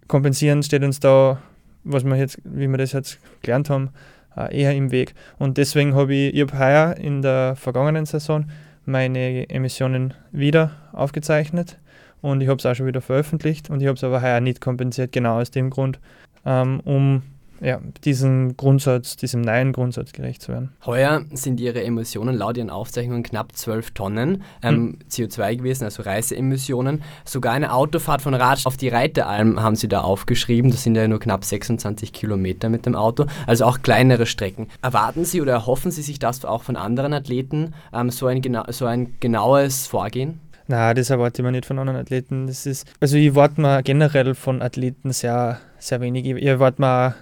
kompensieren 0.07 0.61
steht 0.63 0.83
uns 0.83 0.99
da, 0.99 1.41
was 1.85 2.03
wir 2.03 2.17
jetzt, 2.17 2.39
wie 2.43 2.67
wir 2.67 2.77
das 2.77 2.91
jetzt 2.91 3.19
gelernt 3.41 3.69
haben, 3.69 3.91
äh, 4.35 4.61
eher 4.61 4.75
im 4.75 4.91
Weg. 4.91 5.13
Und 5.37 5.57
deswegen 5.57 5.95
habe 5.95 6.13
ich, 6.13 6.33
ich 6.33 6.41
hab 6.41 6.59
heuer 6.59 6.97
in 6.97 7.21
der 7.21 7.55
vergangenen 7.55 8.05
Saison 8.05 8.45
meine 8.85 9.49
Emissionen 9.49 10.15
wieder 10.31 10.71
aufgezeichnet 10.91 11.77
und 12.21 12.41
ich 12.41 12.49
habe 12.49 12.57
es 12.57 12.65
auch 12.65 12.73
schon 12.73 12.87
wieder 12.87 13.01
veröffentlicht 13.01 13.69
und 13.69 13.81
ich 13.81 13.87
habe 13.87 13.95
es 13.95 14.03
aber 14.03 14.21
heuer 14.21 14.41
nicht 14.41 14.59
kompensiert, 14.59 15.11
genau 15.11 15.39
aus 15.39 15.51
dem 15.51 15.69
Grund, 15.69 15.99
ähm, 16.45 16.81
um 16.83 17.21
ja, 17.61 17.79
diesem 18.03 18.55
Grundsatz, 18.55 19.15
diesem 19.15 19.41
neuen 19.41 19.73
Grundsatz 19.73 20.13
gerecht 20.13 20.41
zu 20.41 20.51
werden. 20.51 20.71
Heuer 20.85 21.25
sind 21.33 21.59
Ihre 21.59 21.83
Emissionen 21.83 22.35
laut 22.35 22.57
Ihren 22.57 22.69
Aufzeichnungen 22.69 23.23
knapp 23.23 23.55
12 23.55 23.91
Tonnen 23.91 24.43
ähm, 24.63 24.73
hm. 24.73 24.99
CO2 25.09 25.57
gewesen, 25.57 25.83
also 25.83 26.03
Reiseemissionen. 26.03 27.01
Sogar 27.25 27.53
eine 27.53 27.73
Autofahrt 27.73 28.21
von 28.21 28.33
Ratsch 28.33 28.65
auf 28.65 28.77
die 28.77 28.89
Reitealm 28.89 29.61
haben 29.61 29.75
Sie 29.75 29.87
da 29.87 30.01
aufgeschrieben. 30.01 30.71
Das 30.71 30.83
sind 30.83 30.95
ja 30.95 31.07
nur 31.07 31.19
knapp 31.19 31.43
26 31.43 32.13
Kilometer 32.13 32.69
mit 32.69 32.85
dem 32.85 32.95
Auto, 32.95 33.25
also 33.47 33.65
auch 33.65 33.81
kleinere 33.81 34.25
Strecken. 34.25 34.67
Erwarten 34.81 35.25
Sie 35.25 35.41
oder 35.41 35.53
erhoffen 35.53 35.91
Sie 35.91 36.01
sich 36.01 36.19
das 36.19 36.45
auch 36.45 36.63
von 36.63 36.75
anderen 36.75 37.13
Athleten, 37.13 37.73
ähm, 37.93 38.09
so, 38.09 38.27
ein 38.27 38.41
so 38.69 38.85
ein 38.85 39.15
genaues 39.19 39.87
Vorgehen? 39.87 40.39
Na, 40.71 40.93
das 40.93 41.09
erwarte 41.09 41.41
ich 41.41 41.43
mir 41.43 41.51
nicht 41.51 41.65
von 41.65 41.79
anderen 41.79 41.99
Athleten. 41.99 42.45
Das 42.45 42.67
ist, 42.67 42.87
also 42.99 43.17
ich 43.17 43.27
erwarte 43.27 43.59
mir 43.59 43.81
generell 43.81 44.35
von 44.35 44.61
Athleten 44.61 45.11
sehr, 45.11 45.59
sehr 45.79 45.99
wenig. 45.99 46.27
Ich 46.27 46.45
erwarte 46.45 46.79
mir 46.79 47.15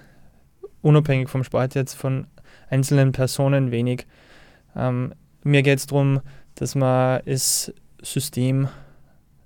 unabhängig 0.81 1.29
vom 1.29 1.43
Sport 1.43 1.75
jetzt 1.75 1.95
von 1.95 2.27
einzelnen 2.69 3.11
Personen 3.11 3.71
wenig. 3.71 4.05
Ähm, 4.75 5.13
mir 5.43 5.63
geht 5.63 5.79
es 5.79 5.87
darum, 5.87 6.21
dass 6.55 6.75
wir 6.75 7.21
das 7.25 7.73
System 8.01 8.67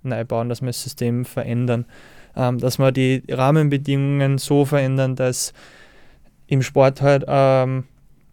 neu 0.04 0.26
bauen, 0.26 0.50
dass 0.50 0.62
wir 0.62 0.68
das 0.68 0.82
System 0.82 1.26
verändern, 1.26 1.86
ähm, 2.36 2.58
dass 2.58 2.80
wir 2.80 2.92
die 2.92 3.24
Rahmenbedingungen 3.30 4.38
so 4.38 4.66
verändern, 4.66 5.16
dass 5.16 5.54
im 6.48 6.62
Sport 6.62 7.02
halt 7.02 7.24
ähm, 7.28 7.86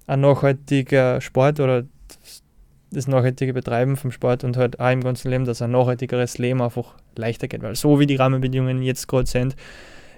ein 0.06 0.20
nachhaltiger 0.20 1.20
Sport 1.20 1.60
oder 1.60 1.84
das 2.90 3.06
nachhaltige 3.06 3.52
Betreiben 3.52 3.96
vom 3.96 4.10
Sport 4.10 4.44
und 4.44 4.56
halt 4.56 4.80
auch 4.80 4.90
im 4.90 5.02
ganzen 5.02 5.30
Leben, 5.30 5.44
dass 5.44 5.60
ein 5.60 5.70
nachhaltigeres 5.70 6.38
Leben 6.38 6.62
einfach 6.62 6.94
leichter 7.16 7.48
geht. 7.48 7.62
Weil 7.62 7.76
so 7.76 8.00
wie 8.00 8.06
die 8.06 8.16
Rahmenbedingungen 8.16 8.82
jetzt 8.82 9.08
gerade 9.08 9.26
sind, 9.26 9.56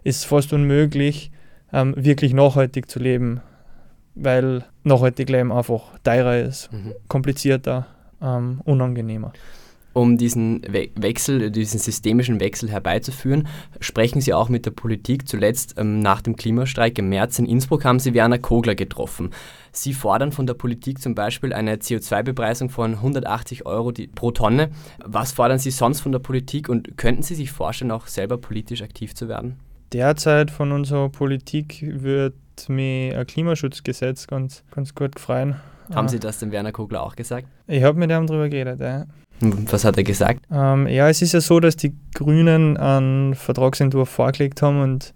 ist 0.04 0.18
es 0.18 0.24
fast 0.24 0.52
unmöglich, 0.52 1.32
ähm, 1.72 1.94
wirklich 1.96 2.34
nachhaltig 2.34 2.90
zu 2.90 2.98
leben, 2.98 3.40
weil 4.14 4.64
nachhaltig 4.84 5.28
leben 5.28 5.52
einfach 5.52 5.98
teurer 6.02 6.38
ist, 6.38 6.72
mhm. 6.72 6.94
komplizierter, 7.08 7.86
ähm, 8.20 8.60
unangenehmer. 8.64 9.32
Um 9.92 10.16
diesen 10.16 10.62
We 10.68 10.90
Wechsel, 10.94 11.50
diesen 11.50 11.80
systemischen 11.80 12.38
Wechsel 12.38 12.70
herbeizuführen, 12.70 13.48
sprechen 13.80 14.20
Sie 14.20 14.32
auch 14.32 14.48
mit 14.48 14.64
der 14.64 14.70
Politik. 14.70 15.26
Zuletzt 15.26 15.74
ähm, 15.78 15.98
nach 15.98 16.22
dem 16.22 16.36
Klimastreik 16.36 16.96
im 16.98 17.08
März 17.08 17.40
in 17.40 17.46
Innsbruck 17.46 17.84
haben 17.84 17.98
Sie 17.98 18.14
Werner 18.14 18.38
Kogler 18.38 18.76
getroffen. 18.76 19.30
Sie 19.72 19.92
fordern 19.92 20.30
von 20.30 20.46
der 20.46 20.54
Politik 20.54 21.00
zum 21.00 21.16
Beispiel 21.16 21.52
eine 21.52 21.76
CO2-Bepreisung 21.76 22.70
von 22.70 22.94
180 22.94 23.66
Euro 23.66 23.90
die, 23.90 24.06
pro 24.06 24.30
Tonne. 24.30 24.70
Was 25.04 25.32
fordern 25.32 25.58
Sie 25.58 25.72
sonst 25.72 26.00
von 26.00 26.12
der 26.12 26.20
Politik 26.20 26.68
und 26.68 26.96
könnten 26.96 27.22
Sie 27.22 27.34
sich 27.34 27.50
vorstellen, 27.50 27.90
auch 27.90 28.06
selber 28.06 28.38
politisch 28.38 28.82
aktiv 28.82 29.16
zu 29.16 29.28
werden? 29.28 29.56
Derzeit 29.92 30.50
von 30.50 30.72
unserer 30.72 31.08
Politik 31.08 31.82
wird 31.82 32.34
mir 32.68 33.18
ein 33.18 33.26
Klimaschutzgesetz 33.26 34.26
ganz, 34.26 34.62
ganz 34.70 34.94
gut 34.94 35.16
gefreien. 35.16 35.56
Haben 35.94 36.08
Sie 36.08 36.20
das 36.20 36.38
dem 36.38 36.52
Werner 36.52 36.72
Kogler 36.72 37.02
auch 37.02 37.16
gesagt? 37.16 37.48
Ich 37.66 37.82
habe 37.82 37.98
mit 37.98 38.10
ihm 38.10 38.26
darüber 38.26 38.48
geredet, 38.48 38.80
ja. 38.80 39.06
Was 39.40 39.84
hat 39.84 39.96
er 39.96 40.04
gesagt? 40.04 40.44
Ähm, 40.52 40.86
ja, 40.86 41.08
es 41.08 41.22
ist 41.22 41.32
ja 41.32 41.40
so, 41.40 41.60
dass 41.60 41.76
die 41.76 41.94
Grünen 42.14 42.76
einen 42.76 43.34
Vertragsentwurf 43.34 44.08
vorgelegt 44.08 44.60
haben 44.62 44.82
und 44.82 45.14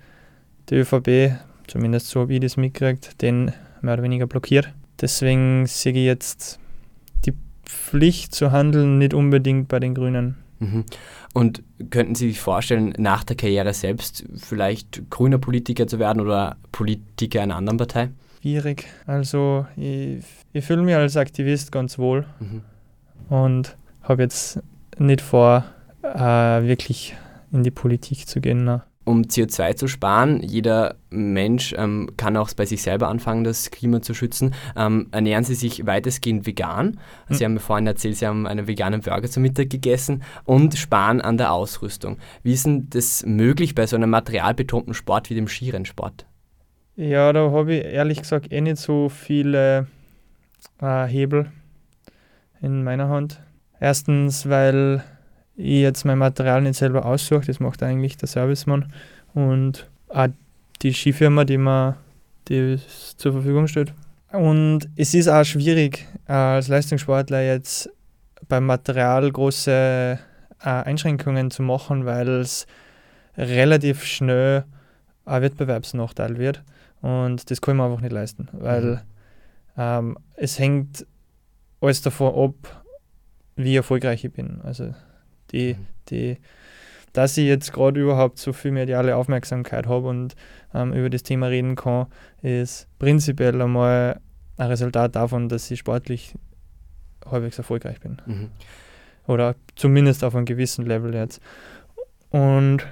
die 0.71 0.77
ÖVP, 0.77 1.39
zumindest 1.67 2.09
so 2.09 2.29
wie 2.29 2.37
ich 2.37 2.41
das 2.41 2.57
mitkriegt, 2.57 3.21
den 3.21 3.53
mehr 3.83 3.95
oder 3.95 4.03
weniger 4.03 4.27
blockiert. 4.27 4.73
Deswegen 5.01 5.67
sehe 5.67 5.93
ich 5.93 6.07
jetzt 6.07 6.59
die 7.27 7.35
Pflicht 7.65 8.35
zu 8.35 8.51
handeln 8.51 8.99
nicht 8.99 9.13
unbedingt 9.13 9.69
bei 9.69 9.79
den 9.79 9.95
Grünen. 9.95 10.37
Mhm. 10.59 10.85
Und 11.33 11.63
könnten 11.91 12.15
Sie 12.15 12.29
sich 12.29 12.41
vorstellen, 12.41 12.95
nach 12.99 13.25
der 13.25 13.37
Karriere 13.37 13.73
selbst 13.75 14.25
vielleicht 14.37 15.11
grüner 15.11 15.39
Politiker 15.39 15.87
zu 15.87 15.99
werden 15.99 16.21
oder 16.21 16.57
Politiker 16.73 17.43
einer 17.43 17.57
anderen 17.57 17.79
Partei? 17.79 18.11
Schwierig. 18.41 18.87
Also 19.07 19.67
ich, 19.77 20.25
ich 20.53 20.65
fühle 20.65 20.83
mich 20.83 20.95
als 20.95 21.17
Aktivist 21.17 21.73
ganz 21.73 21.99
wohl 21.99 22.27
mhm. 22.41 22.63
und 23.35 23.77
habe 24.03 24.23
jetzt 24.23 24.61
nicht 24.99 25.21
vor, 25.21 25.65
äh, 26.03 26.19
wirklich 26.19 27.17
in 27.53 27.63
die 27.63 27.71
Politik 27.71 28.29
zu 28.29 28.41
gehen. 28.41 28.65
Ne 28.65 28.83
um 29.05 29.23
CO2 29.23 29.77
zu 29.77 29.89
sparen. 29.89 30.43
Jeder 30.43 30.97
Mensch 31.11 31.75
ähm, 31.77 32.11
kann 32.17 32.37
auch 32.37 32.51
bei 32.57 32.67
sich 32.67 32.83
selber 32.83 33.09
anfangen, 33.09 33.45
das 33.45 33.71
Klima 33.71 34.03
zu 34.03 34.15
schützen. 34.15 34.55
Ähm, 34.77 35.09
ernähren 35.13 35.45
Sie 35.45 35.55
sich 35.55 35.87
weitestgehend 35.87 36.47
vegan. 36.47 36.99
Sie 37.29 37.37
mhm. 37.37 37.45
haben 37.45 37.55
mir 37.55 37.61
vorhin 37.61 37.87
erzählt, 37.87 38.17
Sie 38.17 38.27
haben 38.27 38.47
einen 38.47 38.67
veganen 38.67 39.01
Burger 39.01 39.29
zum 39.29 39.43
Mittag 39.43 39.71
gegessen 39.71 40.23
und 40.45 40.77
sparen 40.77 41.21
an 41.21 41.39
der 41.39 41.53
Ausrüstung. 41.53 42.19
Wie 42.43 42.53
ist 42.53 42.67
denn 42.67 42.89
das 42.91 43.25
möglich 43.27 43.75
bei 43.75 43.87
so 43.87 43.97
einem 43.97 44.11
materialbetonten 44.11 44.95
Sport 44.95 45.31
wie 45.31 45.35
dem 45.35 45.49
Skirennsport? 45.49 46.27
Ja, 46.97 47.33
da 47.33 47.51
habe 47.51 47.75
ich 47.75 47.85
ehrlich 47.85 48.21
gesagt 48.21 48.53
eh 48.53 48.61
nicht 48.61 48.77
so 48.77 49.09
viele 49.09 49.89
äh, 50.81 51.07
Hebel 51.07 51.51
in 52.61 52.85
meiner 52.85 53.09
Hand. 53.09 53.41
Erstens, 53.81 54.49
weil 54.49 55.03
ich 55.57 55.81
jetzt 55.81 56.05
mein 56.05 56.19
Material 56.19 56.63
nicht 56.63 56.77
selber 56.77 57.05
aussuche, 57.07 57.47
das 57.47 57.61
macht 57.61 57.83
eigentlich 57.83 58.17
der 58.17 58.29
Servicemann 58.29 58.93
und 59.35 59.89
auch 60.09 60.29
die 60.83 60.93
Skifirma, 60.93 61.45
die 61.45 61.59
mir 61.59 61.97
die 62.49 62.79
zur 63.17 63.33
Verfügung 63.33 63.67
stellt. 63.69 63.95
Und 64.33 64.89
es 64.97 65.15
ist 65.15 65.29
auch 65.29 65.45
schwierig, 65.45 66.07
als 66.27 66.69
Leistungssportler 66.69 67.43
jetzt 67.43 67.89
beim 68.49 68.67
Material 68.67 69.31
große 69.31 70.19
äh, 70.61 70.69
Einschränkungen 70.69 71.51
zu 71.51 71.63
machen, 71.63 72.05
weil 72.05 72.29
es 72.29 72.67
relativ 73.37 74.05
schnell 74.05 74.65
ein 75.25 75.43
Wettbewerbsnachteil 75.43 76.39
wird. 76.39 76.63
Und 77.01 77.51
das 77.51 77.61
kann 77.61 77.77
man 77.77 77.91
einfach 77.91 78.03
nicht 78.03 78.13
leisten, 78.13 78.49
weil 78.53 78.83
mhm. 78.83 79.01
ähm, 79.77 80.19
es 80.37 80.59
hängt 80.59 81.07
alles 81.81 82.03
davon 82.03 82.35
ab, 82.35 82.83
wie 83.57 83.77
erfolgreich 83.77 84.25
ich 84.25 84.33
bin. 84.33 84.61
Also 84.63 84.95
die, 85.55 85.77
die, 86.11 86.39
dass 87.13 87.37
ich 87.39 87.47
jetzt 87.47 87.73
gerade 87.73 88.01
überhaupt 88.01 88.39
so 88.39 88.53
viel 88.53 88.73
mediale 88.73 89.17
Aufmerksamkeit 89.17 89.87
habe 89.87 90.09
und 90.09 90.35
ähm, 90.75 90.93
über 90.93 91.09
das 91.09 91.23
Thema 91.23 91.47
reden 91.47 91.77
kann, 91.77 92.07
ist 92.43 92.89
prinzipiell 92.99 93.61
einmal 93.63 94.21
ein 94.57 94.67
Resultat 94.69 95.17
davon, 95.17 95.49
dass 95.49 95.71
ich 95.71 95.79
sportlich 95.79 96.35
halbwegs 97.25 97.59
erfolgreich 97.59 98.01
bin. 98.01 98.21
Mhm. 98.27 98.51
Oder 99.27 99.55
zumindest 99.77 100.23
auf 100.23 100.35
einem 100.35 100.45
gewissen 100.45 100.85
Level 100.87 101.15
jetzt. 101.15 101.41
Und 102.31 102.87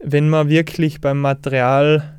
wenn 0.00 0.28
wir 0.28 0.48
wirklich 0.48 1.00
beim 1.00 1.20
Material 1.20 2.18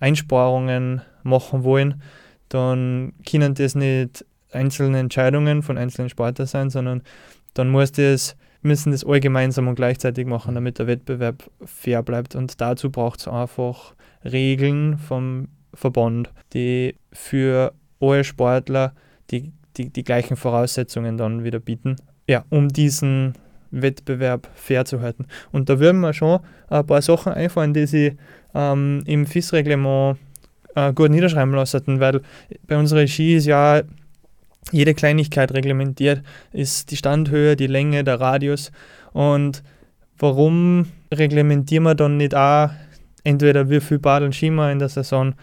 Einsparungen 0.00 1.02
machen 1.22 1.64
wollen, 1.64 2.02
dann 2.48 3.12
können 3.28 3.54
das 3.54 3.74
nicht 3.74 4.24
einzelne 4.52 4.98
Entscheidungen 4.98 5.62
von 5.62 5.76
einzelnen 5.76 6.08
Sportlern 6.08 6.46
sein, 6.46 6.70
sondern 6.70 7.02
dann 7.54 7.68
muss 7.68 7.92
das, 7.92 8.36
müssen 8.62 8.92
das 8.92 9.04
alle 9.04 9.20
gemeinsam 9.20 9.68
und 9.68 9.76
gleichzeitig 9.76 10.26
machen, 10.26 10.54
damit 10.54 10.78
der 10.78 10.86
Wettbewerb 10.86 11.50
fair 11.64 12.02
bleibt. 12.02 12.34
Und 12.34 12.60
dazu 12.60 12.90
braucht 12.90 13.20
es 13.20 13.28
einfach 13.28 13.94
Regeln 14.24 14.98
vom 14.98 15.48
Verband, 15.74 16.30
die 16.52 16.96
für 17.12 17.72
alle 18.00 18.24
Sportler 18.24 18.94
die, 19.30 19.52
die, 19.76 19.90
die 19.90 20.04
gleichen 20.04 20.36
Voraussetzungen 20.36 21.16
dann 21.16 21.44
wieder 21.44 21.60
bieten, 21.60 21.96
ja, 22.28 22.44
um 22.50 22.68
diesen 22.68 23.34
Wettbewerb 23.70 24.48
fair 24.54 24.84
zu 24.84 25.00
halten. 25.00 25.26
Und 25.52 25.68
da 25.68 25.78
würden 25.78 26.00
wir 26.00 26.12
schon 26.12 26.40
ein 26.68 26.86
paar 26.86 27.02
Sachen 27.02 27.32
einfallen, 27.32 27.74
die 27.74 27.86
sie 27.86 28.16
ähm, 28.54 29.02
im 29.06 29.26
FIS-Reglement 29.26 30.18
äh, 30.74 30.92
gut 30.92 31.10
niederschreiben 31.10 31.54
lassen, 31.54 32.00
weil 32.00 32.22
bei 32.66 32.76
unserer 32.78 33.06
Ski 33.06 33.36
ist 33.36 33.46
ja 33.46 33.82
jede 34.72 34.94
Kleinigkeit 34.94 35.52
reglementiert, 35.52 36.22
ist 36.52 36.90
die 36.90 36.96
Standhöhe, 36.96 37.56
die 37.56 37.66
Länge, 37.66 38.04
der 38.04 38.20
Radius. 38.20 38.72
Und 39.12 39.62
warum 40.18 40.86
reglementieren 41.12 41.84
wir 41.84 41.94
dann 41.94 42.16
nicht 42.16 42.34
auch 42.34 42.70
entweder 43.24 43.70
wie 43.70 43.80
viel 43.80 43.98
Bad 43.98 44.22
und 44.22 44.34
Ski 44.34 44.50
man 44.50 44.72
in 44.72 44.78
der 44.78 44.88
Saison 44.88 45.34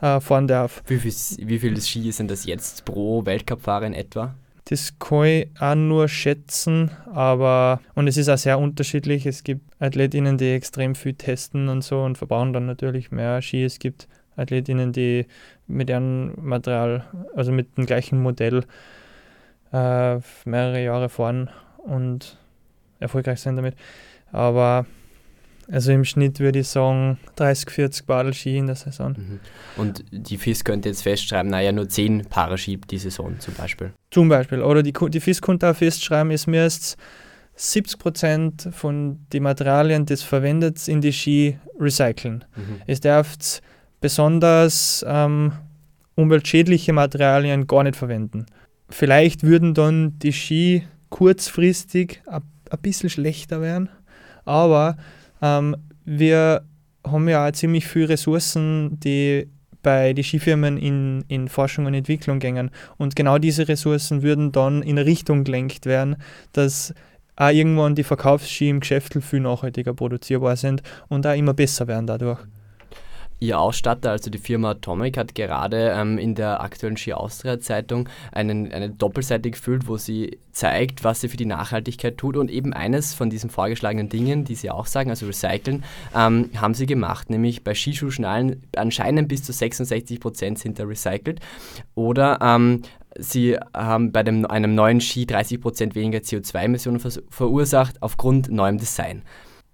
äh, 0.00 0.20
fahren 0.20 0.48
darf? 0.48 0.82
Wie 0.86 0.98
viel, 0.98 1.12
wie 1.48 1.58
viel 1.58 1.80
Ski 1.80 2.10
sind 2.12 2.30
das 2.30 2.46
jetzt 2.46 2.84
pro 2.84 3.24
Weltcup-Fahrer 3.24 3.86
in 3.86 3.94
etwa? 3.94 4.34
Das 4.66 4.98
kann 4.98 5.24
ich 5.24 5.48
auch 5.60 5.74
nur 5.74 6.08
schätzen, 6.08 6.90
aber 7.12 7.80
und 7.94 8.08
es 8.08 8.16
ist 8.16 8.30
auch 8.30 8.38
sehr 8.38 8.58
unterschiedlich. 8.58 9.26
Es 9.26 9.44
gibt 9.44 9.60
Athletinnen, 9.78 10.38
die 10.38 10.52
extrem 10.52 10.94
viel 10.94 11.12
testen 11.14 11.68
und 11.68 11.84
so 11.84 12.02
und 12.02 12.16
verbrauchen 12.16 12.54
dann 12.54 12.64
natürlich 12.64 13.10
mehr 13.10 13.42
Ski. 13.42 13.64
Es 13.64 13.78
gibt 13.78 14.08
Athletinnen, 14.36 14.92
die 14.92 15.26
mit 15.66 15.88
ihrem 15.88 16.32
Material, 16.36 17.04
also 17.34 17.52
mit 17.52 17.76
dem 17.76 17.86
gleichen 17.86 18.20
Modell, 18.20 18.64
äh, 19.72 20.18
mehrere 20.44 20.82
Jahre 20.82 21.08
fahren 21.08 21.50
und 21.78 22.38
erfolgreich 23.00 23.40
sind 23.40 23.56
damit. 23.56 23.74
Aber 24.32 24.86
also 25.70 25.92
im 25.92 26.04
Schnitt 26.04 26.40
würde 26.40 26.58
ich 26.58 26.68
sagen 26.68 27.18
30, 27.36 27.70
40 27.70 28.06
Badelski 28.06 28.58
in 28.58 28.66
der 28.66 28.76
Saison. 28.76 29.14
Mhm. 29.16 29.40
Und 29.76 30.04
die 30.10 30.36
FIS 30.36 30.64
könnte 30.64 30.88
jetzt 30.88 31.02
festschreiben, 31.02 31.50
naja, 31.50 31.72
nur 31.72 31.88
10 31.88 32.26
Paare 32.26 32.58
schiebt 32.58 32.90
die 32.90 32.98
Saison 32.98 33.38
zum 33.38 33.54
Beispiel. 33.54 33.92
Zum 34.10 34.28
Beispiel. 34.28 34.62
Oder 34.62 34.82
die, 34.82 34.92
die 34.92 35.20
FIS 35.20 35.40
könnte 35.40 35.70
auch 35.70 35.76
festschreiben, 35.76 36.30
es 36.32 36.46
müsst 36.46 36.96
70% 37.56 38.72
von 38.72 39.20
den 39.32 39.42
Materialien, 39.42 40.06
das 40.06 40.22
verwendet 40.22 40.86
in 40.88 41.00
die 41.00 41.12
Ski, 41.12 41.58
recyceln. 41.78 42.44
Mhm. 42.56 42.82
Es 42.86 43.00
darf 43.00 43.36
besonders 44.04 45.02
ähm, 45.08 45.52
umweltschädliche 46.14 46.92
Materialien 46.92 47.66
gar 47.66 47.84
nicht 47.84 47.96
verwenden. 47.96 48.44
Vielleicht 48.90 49.44
würden 49.44 49.72
dann 49.72 50.18
die 50.18 50.34
Ski 50.34 50.82
kurzfristig 51.08 52.20
ein 52.26 52.42
bisschen 52.82 53.08
schlechter 53.08 53.62
werden, 53.62 53.88
aber 54.44 54.98
ähm, 55.40 55.74
wir 56.04 56.66
haben 57.02 57.30
ja 57.30 57.48
auch 57.48 57.52
ziemlich 57.52 57.86
viele 57.86 58.10
Ressourcen, 58.10 59.00
die 59.00 59.48
bei 59.82 60.12
den 60.12 60.22
Skifirmen 60.22 60.76
in, 60.76 61.24
in 61.28 61.48
Forschung 61.48 61.86
und 61.86 61.94
Entwicklung 61.94 62.40
gängen. 62.40 62.70
Und 62.98 63.16
genau 63.16 63.38
diese 63.38 63.68
Ressourcen 63.68 64.22
würden 64.22 64.52
dann 64.52 64.82
in 64.82 64.98
eine 64.98 65.06
Richtung 65.06 65.44
gelenkt 65.44 65.86
werden, 65.86 66.16
dass 66.52 66.92
auch 67.36 67.48
irgendwann 67.48 67.94
die 67.94 68.04
Verkaufsski 68.04 68.68
im 68.68 68.80
Geschäft 68.80 69.14
viel 69.22 69.40
nachhaltiger 69.40 69.94
produzierbar 69.94 70.56
sind 70.56 70.82
und 71.08 71.26
auch 71.26 71.34
immer 71.34 71.54
besser 71.54 71.86
werden 71.86 72.06
dadurch. 72.06 72.40
Ihr 73.40 73.58
Ausstatter, 73.58 74.10
also 74.12 74.30
die 74.30 74.38
Firma 74.38 74.70
Atomic, 74.70 75.18
hat 75.18 75.34
gerade 75.34 75.94
ähm, 75.96 76.18
in 76.18 76.34
der 76.34 76.60
aktuellen 76.62 76.96
Ski 76.96 77.12
Austria 77.12 77.60
Zeitung 77.60 78.08
einen, 78.32 78.72
eine 78.72 78.88
Doppelseite 78.90 79.50
gefüllt, 79.50 79.86
wo 79.86 79.96
sie 79.98 80.38
zeigt, 80.52 81.04
was 81.04 81.20
sie 81.20 81.28
für 81.28 81.36
die 81.36 81.44
Nachhaltigkeit 81.44 82.16
tut. 82.16 82.36
Und 82.36 82.50
eben 82.50 82.72
eines 82.72 83.12
von 83.12 83.28
diesen 83.30 83.50
vorgeschlagenen 83.50 84.08
Dingen, 84.08 84.44
die 84.44 84.54
sie 84.54 84.70
auch 84.70 84.86
sagen, 84.86 85.10
also 85.10 85.26
recyceln, 85.26 85.84
ähm, 86.16 86.50
haben 86.56 86.74
sie 86.74 86.86
gemacht. 86.86 87.28
Nämlich 87.28 87.64
bei 87.64 87.74
Skischuhschnallen 87.74 88.62
anscheinend 88.76 89.28
bis 89.28 89.42
zu 89.42 89.52
66 89.52 90.20
Prozent 90.20 90.58
sind 90.58 90.78
da 90.78 90.84
recycelt. 90.84 91.40
Oder 91.94 92.38
ähm, 92.40 92.82
Sie 93.16 93.56
haben 93.72 94.10
bei 94.10 94.24
dem, 94.24 94.44
einem 94.44 94.74
neuen 94.74 95.00
Ski 95.00 95.22
30% 95.22 95.94
weniger 95.94 96.18
CO2-Emissionen 96.18 96.98
vers- 96.98 97.22
verursacht 97.30 98.02
aufgrund 98.02 98.50
neuem 98.50 98.78
Design. 98.78 99.22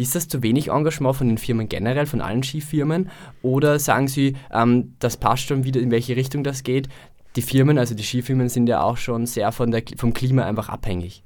Ist 0.01 0.15
das 0.15 0.29
zu 0.29 0.43
wenig 0.43 0.69
Engagement 0.69 1.15
von 1.15 1.29
den 1.29 1.37
Firmen 1.37 1.69
generell, 1.69 2.07
von 2.07 2.23
allen 2.23 2.43
Skifirmen? 2.43 3.11
Oder 3.43 3.79
sagen 3.79 4.09
Sie, 4.09 4.35
ähm, 4.51 4.95
das 4.99 5.19
passt 5.19 5.47
schon 5.47 5.65
wieder, 5.65 5.79
in 5.81 5.91
welche 5.91 6.17
Richtung 6.17 6.43
das 6.43 6.63
geht? 6.63 6.89
Die 7.37 7.43
Firmen, 7.43 7.77
also 7.79 7.95
die 7.95 8.03
Skifirmen, 8.03 8.49
sind 8.49 8.67
ja 8.67 8.83
auch 8.83 8.97
schon 8.97 9.27
sehr 9.27 9.53
von 9.53 9.71
der, 9.71 9.83
vom 9.97 10.15
Klima 10.15 10.45
einfach 10.45 10.71
abhängig. 10.71 11.23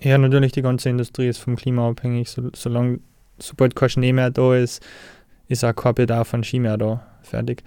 Ja, 0.00 0.18
natürlich, 0.18 0.52
die 0.52 0.60
ganze 0.60 0.90
Industrie 0.90 1.28
ist 1.28 1.38
vom 1.38 1.56
Klima 1.56 1.88
abhängig. 1.88 2.28
So, 2.28 2.50
solange, 2.54 3.00
sobald 3.38 3.74
kein 3.74 3.88
Schnee 3.88 4.12
mehr 4.12 4.30
da 4.30 4.54
ist, 4.54 4.84
ist 5.48 5.64
auch 5.64 5.74
kein 5.74 5.94
Bedarf 5.94 6.34
an 6.34 6.44
Ski 6.44 6.60
mehr 6.60 6.76
da. 6.76 7.06
Fertig. 7.22 7.62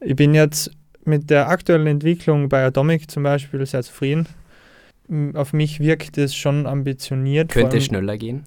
Ich 0.00 0.16
bin 0.16 0.34
jetzt 0.34 0.70
mit 1.06 1.30
der 1.30 1.48
aktuellen 1.48 1.86
Entwicklung 1.86 2.50
bei 2.50 2.64
Atomic 2.64 3.10
zum 3.10 3.22
Beispiel 3.22 3.64
sehr 3.64 3.82
zufrieden. 3.82 4.26
Auf 5.32 5.54
mich 5.54 5.80
wirkt 5.80 6.18
es 6.18 6.34
schon 6.34 6.66
ambitioniert. 6.66 7.50
Könnte 7.50 7.72
allem- 7.72 7.80
schneller 7.80 8.18
gehen. 8.18 8.44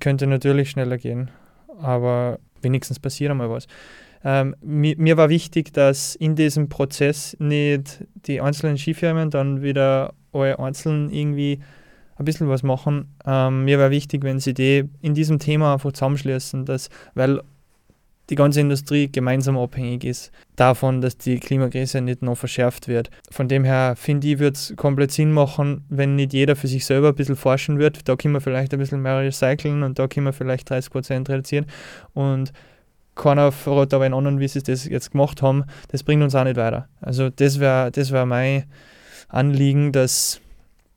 Könnte 0.00 0.26
natürlich 0.26 0.70
schneller 0.70 0.98
gehen, 0.98 1.30
aber 1.80 2.38
wenigstens 2.62 2.98
passiert 2.98 3.30
einmal 3.30 3.50
was. 3.50 3.66
Ähm, 4.24 4.56
mir, 4.60 4.96
mir 4.98 5.16
war 5.16 5.28
wichtig, 5.28 5.72
dass 5.72 6.14
in 6.16 6.34
diesem 6.34 6.68
Prozess 6.68 7.36
nicht 7.38 8.04
die 8.26 8.40
einzelnen 8.40 8.78
Skifirmen 8.78 9.30
dann 9.30 9.62
wieder 9.62 10.14
alle 10.32 10.58
einzeln 10.58 11.10
irgendwie 11.10 11.60
ein 12.16 12.24
bisschen 12.24 12.48
was 12.48 12.62
machen. 12.62 13.14
Ähm, 13.24 13.64
mir 13.64 13.78
war 13.78 13.90
wichtig, 13.90 14.24
wenn 14.24 14.40
sie 14.40 14.54
die 14.54 14.88
in 15.00 15.14
diesem 15.14 15.38
Thema 15.38 15.74
einfach 15.74 15.92
zusammenschließen, 15.92 16.64
dass, 16.64 16.88
weil 17.14 17.40
die 18.30 18.34
ganze 18.34 18.60
Industrie 18.60 19.10
gemeinsam 19.10 19.56
abhängig 19.56 20.04
ist 20.04 20.32
davon, 20.56 21.00
dass 21.00 21.16
die 21.16 21.38
Klimakrise 21.38 22.00
nicht 22.00 22.22
noch 22.22 22.36
verschärft 22.36 22.88
wird. 22.88 23.10
Von 23.30 23.48
dem 23.48 23.64
her 23.64 23.94
finde 23.96 24.26
ich, 24.28 24.38
wird 24.38 24.56
es 24.56 24.74
komplett 24.76 25.12
Sinn 25.12 25.32
machen, 25.32 25.84
wenn 25.88 26.16
nicht 26.16 26.32
jeder 26.32 26.56
für 26.56 26.66
sich 26.66 26.84
selber 26.84 27.08
ein 27.08 27.14
bisschen 27.14 27.36
forschen 27.36 27.78
wird. 27.78 28.08
Da 28.08 28.16
können 28.16 28.34
wir 28.34 28.40
vielleicht 28.40 28.72
ein 28.72 28.80
bisschen 28.80 29.02
mehr 29.02 29.20
recyceln 29.20 29.82
und 29.82 29.98
da 29.98 30.08
können 30.08 30.26
wir 30.26 30.32
vielleicht 30.32 30.70
30% 30.70 31.28
reduzieren. 31.28 31.66
Und 32.14 32.52
keiner 33.14 33.52
verrät 33.52 33.94
aber 33.94 34.04
einen 34.04 34.14
anderen, 34.14 34.40
wie 34.40 34.48
sie 34.48 34.62
das 34.62 34.86
jetzt 34.86 35.12
gemacht 35.12 35.40
haben. 35.40 35.64
Das 35.88 36.02
bringt 36.02 36.22
uns 36.22 36.34
auch 36.34 36.44
nicht 36.44 36.56
weiter. 36.56 36.88
Also 37.00 37.30
das 37.30 37.60
wäre 37.60 37.90
das 37.90 38.12
wär 38.12 38.26
mein 38.26 38.64
Anliegen, 39.28 39.92
dass 39.92 40.40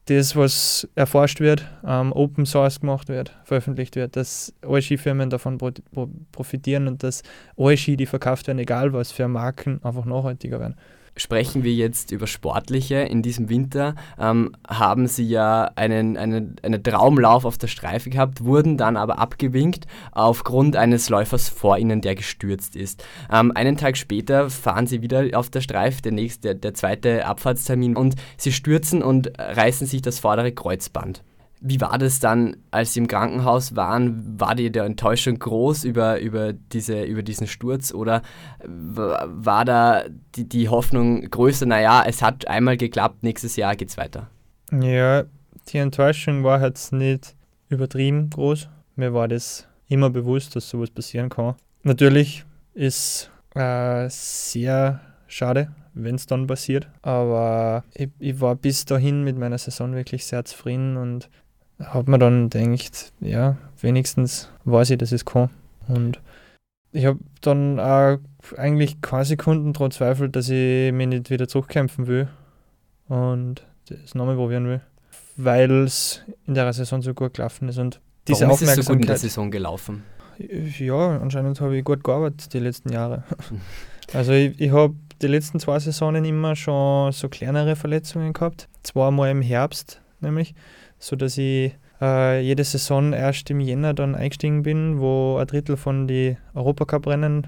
das, 0.10 0.36
was 0.36 0.88
erforscht 0.95 1.39
wird, 1.39 1.65
ähm, 1.86 2.12
Open 2.13 2.45
Source 2.45 2.80
gemacht 2.80 3.08
wird, 3.10 3.36
veröffentlicht 3.43 3.95
wird, 3.95 4.15
dass 4.15 4.54
alle 4.62 4.82
Skifirmen 4.82 5.30
davon 5.30 5.58
pro 5.58 5.72
pro 5.93 6.10
profitieren 6.32 6.88
und 6.88 7.04
dass 7.04 7.24
alle 7.58 7.78
Ski, 7.78 7.98
die 7.98 8.06
verkauft 8.06 8.48
werden, 8.48 8.60
egal 8.60 8.93
was 8.93 9.12
für 9.12 9.28
Marken, 9.28 9.80
einfach 9.84 10.06
nachhaltiger 10.06 10.60
werden. 10.60 10.76
Sprechen 11.20 11.64
wir 11.64 11.74
jetzt 11.74 12.12
über 12.12 12.28
Sportliche. 12.28 12.96
In 13.02 13.22
diesem 13.22 13.50
Winter 13.50 13.96
ähm, 14.18 14.56
haben 14.68 15.08
sie 15.08 15.28
ja 15.28 15.70
einen, 15.76 16.16
einen, 16.16 16.56
einen 16.64 16.82
Traumlauf 16.82 17.44
auf 17.44 17.58
der 17.58 17.68
Streife 17.68 18.10
gehabt, 18.10 18.46
wurden 18.46 18.78
dann 18.78 18.96
aber 18.96 19.20
abgewinkt 19.20 19.86
aufgrund 20.14 20.78
eines 20.78 21.10
Läufers 21.10 21.50
vor 21.50 21.78
ihnen, 21.78 22.00
der 22.00 22.16
gestürzt 22.16 22.78
ist. 22.78 23.04
Ähm, 23.32 23.52
einen 23.54 23.76
Tag 23.76 23.98
später 23.98 24.50
fahren 24.50 24.88
sie 24.88 25.02
wieder 25.02 25.26
auf 25.34 25.50
der 25.50 25.62
Streife, 25.62 26.02
der, 26.02 26.14
nächste, 26.14 26.56
der 26.56 26.74
zweite 26.74 27.26
Abfahrtstermin, 27.26 27.98
und 27.98 28.16
sie 28.38 28.54
stürzen 28.54 29.04
und 29.04 29.32
reißen 29.38 29.88
sich 29.88 30.02
das 30.02 30.20
vordere 30.20 30.54
Kreuzband. 30.54 31.22
Wie 31.62 31.82
war 31.82 31.98
das 31.98 32.19
dann, 32.19 32.56
als 32.72 32.93
Sie 32.93 33.02
im 33.02 33.08
Krankenhaus 33.08 33.76
waren? 33.76 34.39
War 34.39 34.56
die 34.56 34.72
der 34.72 34.86
Enttäuschung 34.86 35.38
groß 35.39 35.84
über, 35.84 36.19
über, 36.19 36.54
diese, 36.54 37.04
über 37.04 37.22
diesen 37.22 37.48
Sturz 37.48 37.93
oder 37.93 38.22
war 38.65 39.65
da 39.65 40.04
die, 40.36 40.48
die 40.48 40.69
Hoffnung 40.69 41.30
größer, 41.30 41.65
naja, 41.65 42.04
es 42.08 42.22
hat 42.22 42.48
einmal 42.48 42.78
geklappt, 42.78 43.24
nächstes 43.24 43.56
Jahr 43.58 43.76
geht's 43.76 43.98
weiter? 43.98 44.30
Ja, 44.72 45.26
die 45.67 45.78
Enttäuschung 45.78 46.43
war 46.43 46.62
jetzt 46.63 46.93
nicht 46.93 47.36
übertrieben 47.69 48.30
groß. 48.30 48.69
Mir 48.95 49.13
war 49.13 49.28
das 49.28 49.67
immer 49.88 50.10
bewusst, 50.10 50.56
dass 50.56 50.69
sowas 50.69 50.91
passieren 50.91 51.30
kann. 51.30 51.56
Natürlich 51.84 52.45
ist 52.74 53.32
äh, 53.56 54.08
sehr 54.10 55.02
schade, 55.28 55.72
wenn 55.93 56.15
es 56.15 56.26
dann 56.26 56.48
passiert. 56.48 56.88
Aber 57.02 57.84
ich, 57.93 58.10
ich 58.19 58.41
war 58.41 58.56
bis 58.56 58.86
dahin 58.86 59.24
mit 59.24 59.38
meiner 59.38 59.58
Saison 59.58 59.93
wirklich 59.93 60.26
sehr 60.26 60.45
zufrieden 60.45 60.98
und 60.98 61.30
habe 61.80 62.12
mir 62.12 62.20
dann 62.20 62.50
gedacht, 62.50 63.13
ja, 63.20 63.58
wenigstens 63.82 64.50
weiß 64.65 64.92
ich, 64.92 64.98
dass 64.98 65.12
ich 65.12 65.22
es 65.22 65.26
kann. 65.26 65.50
Und 65.88 66.20
ich 66.92 67.06
habe 67.06 67.20
dann 67.42 67.80
auch 67.80 68.18
eigentlich 68.58 69.02
keine 69.02 69.26
Sekunden 69.26 69.74
daran 69.74 69.92
zweifelt, 69.92 70.36
dass 70.36 70.50
ich 70.50 70.92
mich 70.92 71.08
nicht 71.08 71.30
wieder 71.30 71.48
zurückkämpfen 71.48 72.08
will 72.08 72.28
und 73.08 73.65
das 73.88 74.15
nochmal 74.15 74.36
probieren 74.36 74.68
will, 74.68 74.82
weil 75.38 75.72
es 75.84 76.24
in 76.48 76.54
der 76.54 76.72
Saison 76.74 77.02
so 77.02 77.13
gut 77.13 77.36
gelaufen 77.36 77.70
ist. 77.70 77.78
Und 77.78 78.02
diese 78.28 78.46
Warum 78.48 78.62
ist 78.62 78.78
es 78.78 78.86
so 78.86 78.94
gut 78.94 79.02
in 79.02 79.08
der 79.08 79.18
Saison 79.18 79.52
gelaufen? 79.52 80.04
Ja, 80.38 81.20
anscheinend 81.20 81.60
habe 81.60 81.78
ich 81.78 81.84
gut 81.84 82.04
gearbeitet 82.04 82.54
die 82.54 82.60
letzten 82.60 82.92
Jahre. 82.92 83.24
Also 84.12 84.32
ich, 84.32 84.60
ich 84.60 84.72
habe 84.72 84.96
die 85.22 85.28
letzten 85.28 85.60
zwei 85.60 85.78
Saisonen 85.78 86.26
immer 86.26 86.56
schon 86.56 87.12
so 87.12 87.30
kleinere 87.30 87.76
Verletzungen 87.76 88.34
gehabt. 88.34 88.68
Zweimal 88.82 89.30
im 89.30 89.44
Herbst 89.44 90.02
nämlich, 90.22 90.56
sodass 91.00 91.38
ich 91.38 91.74
äh, 92.02 92.42
jede 92.42 92.64
Saison 92.64 93.14
erst 93.14 93.50
im 93.50 93.60
Jänner 93.60 93.94
dann 93.94 94.16
eingestiegen 94.16 94.64
bin, 94.64 95.00
wo 95.00 95.38
ein 95.38 95.48
Drittel 95.48 95.78
von 95.78 96.08
den 96.08 96.38
Europacup-Rennen, 96.54 97.48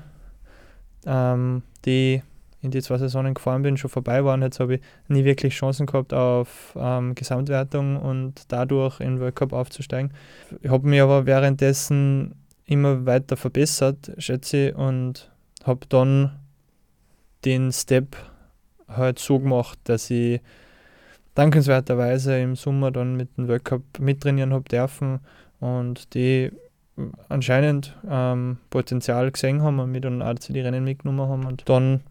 ähm, 1.06 1.64
die 1.86 2.24
in 2.62 2.72
die 2.72 2.82
zwei 2.82 2.98
Saisonen 2.98 3.34
gefahren 3.34 3.64
bin, 3.64 3.78
schon 3.78 3.90
vorbei 3.90 4.24
waren. 4.24 4.42
Jetzt 4.42 4.60
habe 4.60 4.76
ich 4.76 4.82
nie 5.08 5.24
wirklich 5.26 5.56
Chancen 5.56 5.88
gehabt 5.88 6.14
auf 6.14 6.76
ähm, 6.76 7.16
Gesamtwertung 7.16 7.98
und 7.98 8.44
dadurch 8.50 9.00
in 9.00 9.16
den 9.16 9.20
Weltcup 9.20 9.52
aufzusteigen. 9.52 10.14
Ich 10.62 10.70
habe 10.70 10.88
mich 10.88 11.02
aber 11.02 11.26
währenddessen 11.26 12.36
immer 12.66 13.06
weiter 13.06 13.36
verbessert, 13.36 14.12
schätze 14.18 14.70
ich, 14.70 14.76
und 14.76 15.32
habe 15.64 15.88
dann 15.90 16.40
den 17.46 17.72
Step 17.72 18.16
halt 18.88 19.18
so 19.18 19.40
gemacht, 19.40 19.80
dass 19.86 20.10
ich 20.12 20.42
dankenswerterweise 21.36 22.40
im 22.40 22.56
Sommer 22.56 22.92
dann 22.92 23.16
mit 23.16 23.38
dem 23.38 23.48
Weltcup 23.48 23.84
mittrainieren 24.00 24.54
habe 24.54 24.68
dürfen 24.70 25.20
und 25.60 26.14
die 26.14 26.52
anscheinend 27.30 27.96
ähm, 28.10 28.58
Potenzial 28.70 29.32
gesehen 29.32 29.62
haben 29.62 29.80
und 29.80 29.92
mich 29.92 30.02
dann 30.02 30.22
auch 30.22 30.36
zu 30.36 30.54
den 30.54 30.66
Rennen 30.66 30.84
mitgenommen 30.84 31.30
haben 31.30 31.46
und 31.46 31.68
dann 31.68 32.02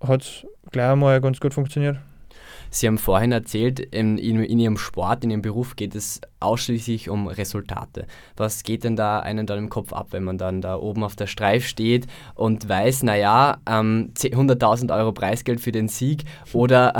hat 0.00 0.22
es 0.22 0.46
gleich 0.70 0.90
einmal 0.90 1.20
ganz 1.20 1.40
gut 1.40 1.54
funktioniert. 1.54 1.98
Sie 2.72 2.86
haben 2.86 2.98
vorhin 2.98 3.32
erzählt, 3.32 3.80
in, 3.80 4.16
in, 4.16 4.58
Ihrem 4.60 4.78
Sport, 4.78 5.24
in 5.24 5.30
Ihrem 5.30 5.42
Beruf 5.42 5.74
geht 5.74 5.96
es 5.96 6.20
ausschließlich 6.38 7.10
um 7.10 7.26
Resultate. 7.26 8.06
Was 8.36 8.62
geht 8.62 8.84
denn 8.84 8.94
da 8.94 9.18
einem 9.18 9.44
dann 9.46 9.58
im 9.58 9.68
Kopf 9.68 9.92
ab, 9.92 10.08
wenn 10.12 10.22
man 10.22 10.38
dann 10.38 10.60
da 10.60 10.76
oben 10.76 11.02
auf 11.02 11.16
der 11.16 11.26
Streif 11.26 11.66
steht 11.66 12.06
und 12.36 12.68
weiß, 12.68 13.02
naja, 13.02 13.58
ähm, 13.66 14.12
100.000 14.16 14.96
Euro 14.96 15.10
Preisgeld 15.10 15.60
für 15.60 15.72
den 15.72 15.88
Sieg 15.88 16.22
oder 16.52 16.94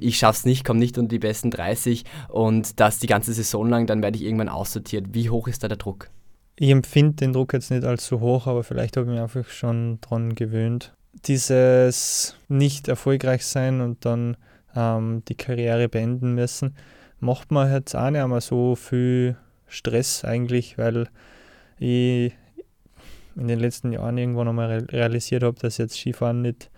ich 0.00 0.18
schaff's 0.18 0.44
nicht, 0.44 0.64
komme 0.64 0.78
nicht 0.80 0.98
unter 0.98 1.08
die 1.08 1.18
besten 1.18 1.50
30 1.50 2.04
und 2.28 2.80
das 2.80 2.98
die 2.98 3.06
ganze 3.06 3.32
Saison 3.32 3.68
lang, 3.68 3.86
dann 3.86 4.02
werde 4.02 4.16
ich 4.16 4.24
irgendwann 4.24 4.48
aussortiert. 4.48 5.06
Wie 5.12 5.30
hoch 5.30 5.48
ist 5.48 5.62
da 5.62 5.68
der 5.68 5.76
Druck? 5.76 6.10
Ich 6.56 6.70
empfinde 6.70 7.16
den 7.16 7.32
Druck 7.32 7.52
jetzt 7.52 7.70
nicht 7.70 7.84
allzu 7.84 8.20
hoch, 8.20 8.46
aber 8.46 8.64
vielleicht 8.64 8.96
habe 8.96 9.06
ich 9.06 9.12
mich 9.12 9.20
einfach 9.20 9.48
schon 9.48 10.00
dran 10.00 10.34
gewöhnt. 10.34 10.92
Dieses 11.24 12.36
nicht 12.48 12.88
erfolgreich 12.88 13.46
sein 13.46 13.80
und 13.80 14.04
dann 14.04 14.36
ähm, 14.74 15.22
die 15.28 15.36
Karriere 15.36 15.88
beenden 15.88 16.34
müssen, 16.34 16.74
macht 17.20 17.50
man 17.50 17.72
jetzt 17.72 17.94
auch 17.94 18.10
nicht 18.10 18.22
einmal 18.22 18.40
so 18.40 18.74
viel 18.74 19.36
Stress 19.66 20.24
eigentlich, 20.24 20.78
weil 20.78 21.08
ich 21.78 22.32
in 23.36 23.46
den 23.46 23.60
letzten 23.60 23.92
Jahren 23.92 24.18
irgendwann 24.18 24.48
einmal 24.48 24.78
realisiert 24.90 25.44
habe, 25.44 25.58
dass 25.60 25.78
jetzt 25.78 25.96
Skifahren 25.96 26.42
nicht 26.42 26.70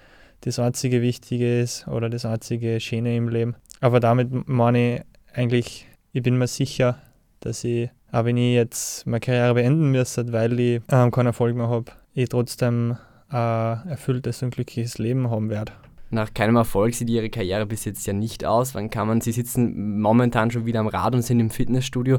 das 0.43 0.59
einzige 0.59 1.03
Wichtige 1.03 1.61
ist 1.61 1.87
oder 1.89 2.09
das 2.09 2.25
einzige 2.25 2.81
Schöne 2.81 3.17
im 3.17 3.29
Leben. 3.29 3.57
Aber 3.81 4.01
damit 4.01 4.49
meine 4.49 4.97
ich 4.97 5.03
eigentlich, 5.35 5.87
ich 6.13 6.23
bin 6.23 6.39
mir 6.39 6.47
sicher, 6.47 6.99
dass 7.41 7.65
ich, 7.65 7.91
auch 8.13 8.25
wenn 8.25 8.37
ich 8.37 8.55
jetzt 8.55 9.07
meine 9.07 9.21
Karriere 9.21 9.55
beenden 9.55 9.91
müsste, 9.91 10.33
weil 10.33 10.59
ich 10.59 10.83
ähm, 10.91 11.11
keinen 11.11 11.27
Erfolg 11.27 11.57
mehr 11.57 11.69
habe, 11.69 11.93
ich 12.15 12.29
trotzdem 12.29 12.97
ein 13.29 13.89
erfülltes 13.89 14.43
und 14.43 14.55
glückliches 14.55 14.99
Leben 14.99 15.31
haben 15.31 15.51
werde. 15.51 15.73
Nach 16.13 16.35
keinem 16.35 16.57
Erfolg 16.57 16.95
sieht 16.95 17.09
Ihre 17.09 17.31
Karriere 17.31 17.67
bis 17.67 17.85
jetzt 17.85 18.05
ja 18.05 18.13
nicht 18.13 18.45
aus. 18.45 18.75
Wann 18.75 18.91
kann 18.91 19.07
man, 19.07 19.21
Sie 19.21 19.31
sitzen 19.31 20.01
momentan 20.01 20.51
schon 20.51 20.67
wieder 20.67 20.81
am 20.81 20.89
Rad 20.89 21.15
und 21.15 21.23
sind 21.23 21.39
im 21.39 21.51
Fitnessstudio. 21.51 22.19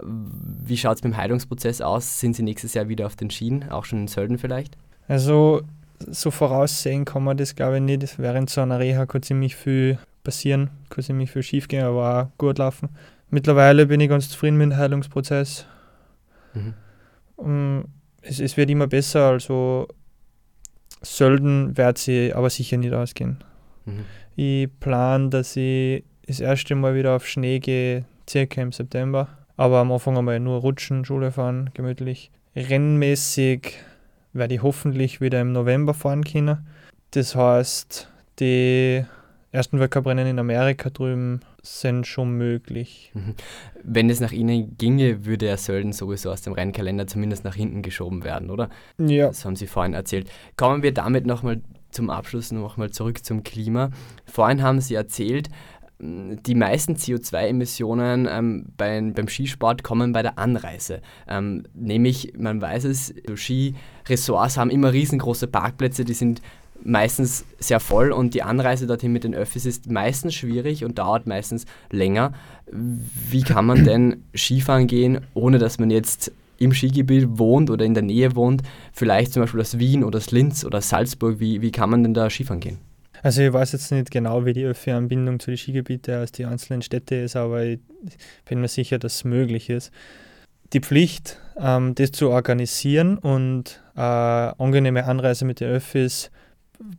Wie 0.00 0.76
schaut 0.76 0.98
es 0.98 1.02
mit 1.02 1.14
dem 1.14 1.16
Heilungsprozess 1.16 1.80
aus? 1.80 2.20
Sind 2.20 2.36
Sie 2.36 2.44
nächstes 2.44 2.74
Jahr 2.74 2.88
wieder 2.88 3.06
auf 3.06 3.16
den 3.16 3.30
Schienen, 3.30 3.68
auch 3.68 3.84
schon 3.84 4.02
in 4.02 4.08
Sölden 4.08 4.38
vielleicht? 4.38 4.76
Also 5.08 5.62
so 6.10 6.30
voraussehen 6.30 7.04
kann 7.04 7.24
man 7.24 7.36
das 7.36 7.54
glaube 7.54 7.76
ich 7.76 7.82
nicht. 7.82 8.18
Während 8.18 8.50
so 8.50 8.60
einer 8.60 8.78
Reha 8.78 9.06
kann 9.06 9.22
ziemlich 9.22 9.56
viel 9.56 9.98
passieren, 10.24 10.70
kann 10.90 11.04
ziemlich 11.04 11.30
viel 11.30 11.42
schief 11.42 11.68
gehen, 11.68 11.84
aber 11.84 12.22
auch 12.22 12.38
gut 12.38 12.58
laufen. 12.58 12.90
Mittlerweile 13.30 13.86
bin 13.86 14.00
ich 14.00 14.08
ganz 14.08 14.28
zufrieden 14.28 14.58
mit 14.58 14.70
dem 14.70 14.76
Heilungsprozess. 14.76 15.66
Mhm. 16.54 17.84
Es, 18.20 18.40
es 18.40 18.56
wird 18.56 18.70
immer 18.70 18.86
besser, 18.86 19.30
also 19.30 19.88
Sölden 21.02 21.76
wird 21.76 21.98
sie 21.98 22.32
aber 22.34 22.50
sicher 22.50 22.76
nicht 22.76 22.92
ausgehen. 22.92 23.42
Mhm. 23.84 24.04
Ich 24.36 24.68
plane, 24.80 25.30
dass 25.30 25.56
ich 25.56 26.04
das 26.26 26.40
erste 26.40 26.74
Mal 26.74 26.94
wieder 26.94 27.16
auf 27.16 27.26
Schnee 27.26 27.58
gehe, 27.58 28.04
circa 28.28 28.62
im 28.62 28.72
September. 28.72 29.28
Aber 29.56 29.78
am 29.78 29.92
Anfang 29.92 30.16
einmal 30.16 30.40
nur 30.40 30.60
rutschen, 30.60 31.04
Schule 31.04 31.32
fahren, 31.32 31.70
gemütlich. 31.74 32.30
Rennmäßig 32.54 33.78
werde 34.32 34.54
ich 34.54 34.62
hoffentlich 34.62 35.20
wieder 35.20 35.40
im 35.40 35.52
November 35.52 35.94
fahren 35.94 36.24
können. 36.24 36.66
Das 37.10 37.34
heißt, 37.34 38.08
die 38.38 39.04
ersten 39.52 39.78
Weltcuprennen 39.78 40.26
in 40.26 40.38
Amerika 40.38 40.90
drüben 40.90 41.40
sind 41.62 42.06
schon 42.06 42.32
möglich. 42.32 43.12
Mhm. 43.14 43.34
Wenn 43.82 44.10
es 44.10 44.20
nach 44.20 44.32
Ihnen 44.32 44.76
ginge, 44.78 45.26
würde 45.26 45.46
er 45.46 45.58
Sölden 45.58 45.92
sowieso 45.92 46.30
aus 46.30 46.40
dem 46.40 46.54
Rennkalender 46.54 47.06
zumindest 47.06 47.44
nach 47.44 47.54
hinten 47.54 47.82
geschoben 47.82 48.24
werden, 48.24 48.50
oder? 48.50 48.70
Ja. 48.98 49.28
Das 49.28 49.44
haben 49.44 49.56
Sie 49.56 49.66
vorhin 49.66 49.94
erzählt. 49.94 50.30
Kommen 50.56 50.82
wir 50.82 50.94
damit 50.94 51.26
nochmal 51.26 51.60
zum 51.90 52.08
Abschluss 52.08 52.50
nochmal 52.52 52.90
zurück 52.90 53.24
zum 53.24 53.42
Klima. 53.42 53.90
Vorhin 54.24 54.62
haben 54.62 54.80
Sie 54.80 54.94
erzählt, 54.94 55.50
die 56.02 56.56
meisten 56.56 56.96
CO2-Emissionen 56.96 58.28
ähm, 58.28 58.66
beim, 58.76 59.14
beim 59.14 59.28
Skisport 59.28 59.84
kommen 59.84 60.12
bei 60.12 60.22
der 60.22 60.36
Anreise. 60.36 61.00
Ähm, 61.28 61.62
nämlich, 61.74 62.32
man 62.36 62.60
weiß 62.60 62.84
es, 62.84 63.14
Skiresorts 63.32 64.56
haben 64.56 64.70
immer 64.70 64.92
riesengroße 64.92 65.46
Parkplätze, 65.46 66.04
die 66.04 66.14
sind 66.14 66.42
meistens 66.82 67.44
sehr 67.60 67.78
voll 67.78 68.10
und 68.10 68.34
die 68.34 68.42
Anreise 68.42 68.88
dorthin 68.88 69.12
mit 69.12 69.22
den 69.22 69.32
Öffis 69.32 69.64
ist 69.64 69.88
meistens 69.88 70.34
schwierig 70.34 70.84
und 70.84 70.98
dauert 70.98 71.28
meistens 71.28 71.66
länger. 71.90 72.32
Wie 72.66 73.42
kann 73.42 73.66
man 73.66 73.84
denn 73.84 74.24
Skifahren 74.34 74.88
gehen, 74.88 75.20
ohne 75.34 75.58
dass 75.58 75.78
man 75.78 75.90
jetzt 75.90 76.32
im 76.58 76.72
Skigebiet 76.72 77.38
wohnt 77.38 77.70
oder 77.70 77.84
in 77.84 77.94
der 77.94 78.02
Nähe 78.02 78.34
wohnt, 78.34 78.62
vielleicht 78.92 79.32
zum 79.32 79.42
Beispiel 79.42 79.60
aus 79.60 79.78
Wien 79.78 80.02
oder 80.02 80.18
aus 80.18 80.32
Linz 80.32 80.64
oder 80.64 80.80
Salzburg, 80.80 81.38
wie, 81.38 81.62
wie 81.62 81.70
kann 81.70 81.90
man 81.90 82.02
denn 82.02 82.14
da 82.14 82.28
Skifahren 82.28 82.60
gehen? 82.60 82.78
Also 83.22 83.42
ich 83.42 83.52
weiß 83.52 83.72
jetzt 83.72 83.92
nicht 83.92 84.10
genau, 84.10 84.44
wie 84.44 84.52
die 84.52 84.64
Öffi-Anbindung 84.64 85.38
zu 85.38 85.52
den 85.52 85.56
Skigebieten 85.56 86.16
aus 86.16 86.32
den 86.32 86.46
einzelnen 86.46 86.82
Städten 86.82 87.22
ist, 87.24 87.36
aber 87.36 87.62
ich 87.64 87.78
bin 88.44 88.60
mir 88.60 88.66
sicher, 88.66 88.98
dass 88.98 89.14
es 89.14 89.22
möglich 89.24 89.70
ist. 89.70 89.92
Die 90.72 90.80
Pflicht, 90.80 91.38
ähm, 91.56 91.94
das 91.94 92.10
zu 92.10 92.30
organisieren 92.30 93.18
und 93.18 93.80
äh, 93.94 94.00
angenehme 94.00 95.04
Anreise 95.04 95.44
mit 95.44 95.60
den 95.60 95.68
Öffis 95.68 96.32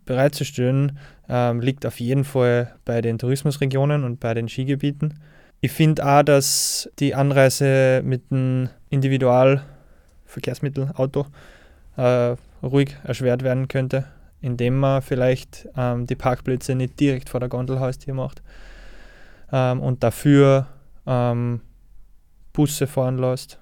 bereitzustellen, 0.06 0.98
ähm, 1.28 1.60
liegt 1.60 1.86
auf 1.86 2.00
jeden 2.00 2.24
Fall 2.24 2.74
bei 2.86 3.02
den 3.02 3.18
Tourismusregionen 3.18 4.06
und 4.06 4.22
bei 4.22 4.34
den 4.34 4.48
Skigebieten. 4.48 5.20
Ich 5.60 5.74
finde 5.74 6.06
auch, 6.06 6.24
dass 6.24 6.90
die 7.00 7.16
Anreise 7.16 8.02
mit 8.04 8.32
dem 8.32 8.70
Individualverkehrsmittel, 8.90 10.92
Auto, 10.94 11.26
äh, 11.98 12.38
ruhig 12.62 12.96
erschwert 13.04 13.44
werden 13.44 13.68
könnte, 13.68 14.06
indem 14.44 14.78
man 14.78 15.02
vielleicht 15.02 15.70
ähm, 15.76 16.06
die 16.06 16.16
Parkplätze 16.16 16.76
nicht 16.76 17.00
direkt 17.00 17.30
vor 17.30 17.40
der 17.40 17.50
Gondelhaustür 17.50 18.14
macht 18.14 18.44
ähm, 19.52 19.80
und 19.80 20.04
dafür 20.04 20.68
ähm, 21.08 21.62
Busse 22.52 22.86
fahren 22.86 23.18
lässt. 23.18 23.58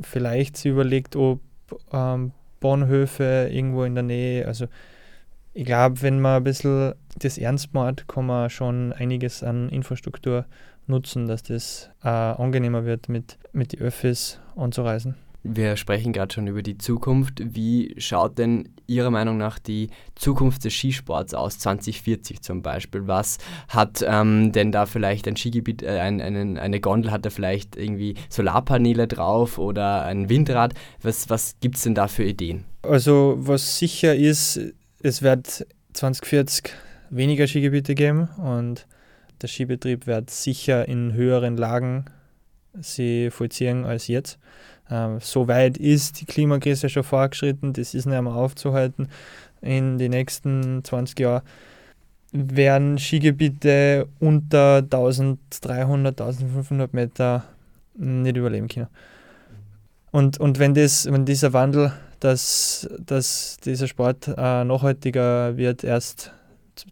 Vielleicht 0.00 0.56
sie 0.56 0.70
überlegt, 0.70 1.16
ob 1.16 1.40
ähm, 1.92 2.32
Bahnhöfe 2.60 3.50
irgendwo 3.52 3.84
in 3.84 3.94
der 3.94 4.04
Nähe, 4.04 4.46
also 4.46 4.66
ich 5.52 5.66
glaube, 5.66 6.00
wenn 6.00 6.18
man 6.18 6.36
ein 6.36 6.44
bisschen 6.44 6.94
das 7.18 7.36
ernst 7.36 7.74
macht, 7.74 8.08
kann 8.08 8.24
man 8.24 8.48
schon 8.48 8.94
einiges 8.94 9.42
an 9.42 9.68
Infrastruktur 9.68 10.46
nutzen, 10.86 11.28
dass 11.28 11.42
das 11.42 11.90
äh, 12.02 12.08
angenehmer 12.08 12.86
wird, 12.86 13.10
mit, 13.10 13.36
mit 13.52 13.74
den 13.74 13.80
Öffis 13.80 14.40
anzureisen. 14.56 15.16
Wir 15.44 15.76
sprechen 15.76 16.12
gerade 16.12 16.32
schon 16.32 16.46
über 16.46 16.62
die 16.62 16.78
Zukunft. 16.78 17.42
Wie 17.42 17.94
schaut 17.98 18.38
denn 18.38 18.68
Ihrer 18.86 19.10
Meinung 19.10 19.38
nach 19.38 19.58
die 19.58 19.90
Zukunft 20.14 20.64
des 20.64 20.74
Skisports 20.74 21.34
aus, 21.34 21.58
2040 21.58 22.42
zum 22.42 22.62
Beispiel? 22.62 23.08
Was 23.08 23.38
hat 23.68 24.04
ähm, 24.06 24.52
denn 24.52 24.70
da 24.70 24.86
vielleicht 24.86 25.26
ein 25.26 25.36
Skigebiet, 25.36 25.82
äh, 25.82 25.98
ein, 25.98 26.20
einen, 26.20 26.58
eine 26.58 26.80
Gondel, 26.80 27.10
hat 27.10 27.26
da 27.26 27.30
vielleicht 27.30 27.76
irgendwie 27.76 28.14
Solarpaneele 28.28 29.08
drauf 29.08 29.58
oder 29.58 30.04
ein 30.04 30.28
Windrad? 30.28 30.74
Was, 31.02 31.28
was 31.28 31.56
gibt 31.60 31.76
es 31.76 31.82
denn 31.82 31.96
da 31.96 32.06
für 32.06 32.24
Ideen? 32.24 32.64
Also 32.82 33.34
was 33.38 33.78
sicher 33.78 34.14
ist, 34.14 34.60
es 35.02 35.22
wird 35.22 35.66
2040 35.94 36.72
weniger 37.10 37.48
Skigebiete 37.48 37.94
geben 37.94 38.28
und 38.38 38.86
der 39.40 39.48
Skibetrieb 39.48 40.06
wird 40.06 40.30
sicher 40.30 40.86
in 40.86 41.14
höheren 41.14 41.56
Lagen 41.56 42.04
sie 42.80 43.30
vollziehen 43.30 43.84
als 43.84 44.06
jetzt. 44.06 44.38
Ähm, 44.92 45.18
so 45.20 45.48
weit 45.48 45.78
ist 45.78 46.20
die 46.20 46.26
Klimakrise 46.26 46.90
schon 46.90 47.02
fortgeschritten, 47.02 47.72
das 47.72 47.94
ist 47.94 48.04
nicht 48.04 48.20
mehr 48.20 48.34
aufzuhalten. 48.34 49.08
In 49.62 49.96
den 49.96 50.10
nächsten 50.10 50.84
20 50.84 51.18
Jahren 51.18 51.42
werden 52.32 52.98
Skigebiete 52.98 54.06
unter 54.20 54.78
1300, 54.78 56.20
1500 56.20 56.92
Meter 56.92 57.44
nicht 57.94 58.36
überleben 58.36 58.68
können. 58.68 58.88
Und, 60.10 60.38
und 60.38 60.58
wenn, 60.58 60.74
das, 60.74 61.10
wenn 61.10 61.24
dieser 61.24 61.54
Wandel, 61.54 61.92
dass, 62.20 62.88
dass 63.00 63.56
dieser 63.64 63.86
Sport 63.86 64.28
äh, 64.28 64.64
nachhaltiger 64.64 65.56
wird, 65.56 65.84
erst 65.84 66.32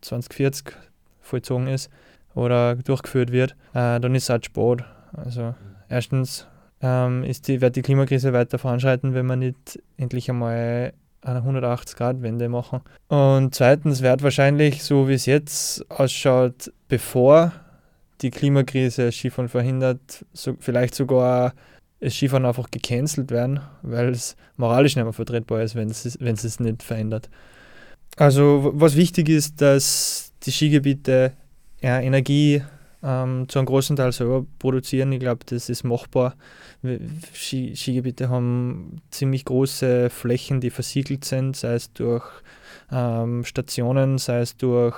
2040 0.01 0.75
vollzogen 1.21 1.67
ist 1.67 1.91
oder 2.35 2.77
durchgeführt 2.77 3.31
wird, 3.31 3.53
äh, 3.75 4.01
dann 4.01 4.15
ist 4.15 4.25
es 4.25 4.31
halt 4.31 4.47
Sport. 4.47 4.85
Also 5.13 5.55
erstens 5.89 6.47
ähm, 6.83 7.25
ist 7.25 7.49
die, 7.49 7.61
wird 7.61 7.77
die 7.77 7.83
Klimakrise 7.83 8.33
weiter 8.33 8.59
voranschreiten, 8.59 9.15
wenn 9.15 9.27
wir 9.27 9.37
nicht 9.37 9.81
endlich 9.97 10.31
einmal 10.31 10.93
eine 11.23 11.41
180-Grad-Wende 11.41 12.49
machen. 12.49 12.81
Und 13.09 13.55
zweitens 13.55 14.03
wird 14.03 14.23
wahrscheinlich, 14.23 14.83
so 14.83 15.09
wie 15.09 15.15
es 15.15 15.27
jetzt 15.27 15.91
ausschaut, 15.91 16.73
bevor 16.89 17.53
die 18.23 18.31
Klimakrise 18.31 19.13
Skifahren 19.13 19.49
verhindert, 19.49 20.25
so, 20.33 20.57
vielleicht 20.59 20.95
sogar 20.95 21.53
das 22.01 22.15
Skifahren 22.15 22.47
einfach 22.47 22.71
gecancelt 22.71 23.31
werden, 23.31 23.61
weil 23.83 24.09
es 24.09 24.37
moralisch 24.57 24.97
nicht 24.97 25.05
mehr 25.05 25.13
vertretbar 25.13 25.63
ist, 25.63 25.75
wenn 25.75 25.91
es, 25.91 26.19
wenn 26.21 26.35
es 26.35 26.45
es 26.45 26.61
nicht 26.61 26.83
verändert. 26.83 27.29
Also 28.17 28.73
was 28.75 28.97
wichtig 28.97 29.29
ist, 29.29 29.61
dass 29.61 30.33
die 30.43 30.53
Skigebiete 30.53 31.33
ja, 31.81 32.01
Energie 32.01 32.63
ähm, 33.03 33.49
zu 33.49 33.59
einem 33.59 33.67
großen 33.67 33.97
Teil 33.97 34.13
selber 34.13 34.45
produzieren. 34.59 35.13
Ich 35.13 35.21
glaube, 35.21 35.45
das 35.47 35.69
ist 35.69 35.85
machbar. 35.85 36.35
Ski, 37.33 37.75
Skigebiete 37.75 38.29
haben 38.29 39.01
ziemlich 39.11 39.45
große 39.45 40.11
Flächen, 40.11 40.61
die 40.61 40.71
versiegelt 40.71 41.25
sind, 41.25 41.57
sei 41.57 41.75
es 41.75 41.93
durch 41.93 42.25
ähm, 42.91 43.45
Stationen, 43.45 44.19
sei 44.19 44.41
es 44.41 44.57
durch 44.57 44.97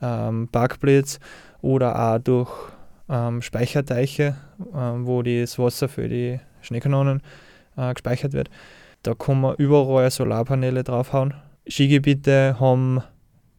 ähm, 0.00 0.48
Parkplätze 0.50 1.18
oder 1.60 2.14
auch 2.14 2.18
durch 2.18 2.50
ähm, 3.08 3.42
Speicherteiche, 3.42 4.36
äh, 4.72 4.76
wo 4.76 5.22
das 5.22 5.58
Wasser 5.58 5.88
für 5.88 6.08
die 6.08 6.40
Schneekanonen 6.62 7.22
äh, 7.76 7.92
gespeichert 7.92 8.32
wird. 8.32 8.50
Da 9.02 9.14
kann 9.14 9.40
man 9.40 9.56
überall 9.56 10.10
Solarpaneele 10.10 10.82
draufhauen. 10.82 11.34
Skigebiete 11.68 12.56
haben 12.58 13.02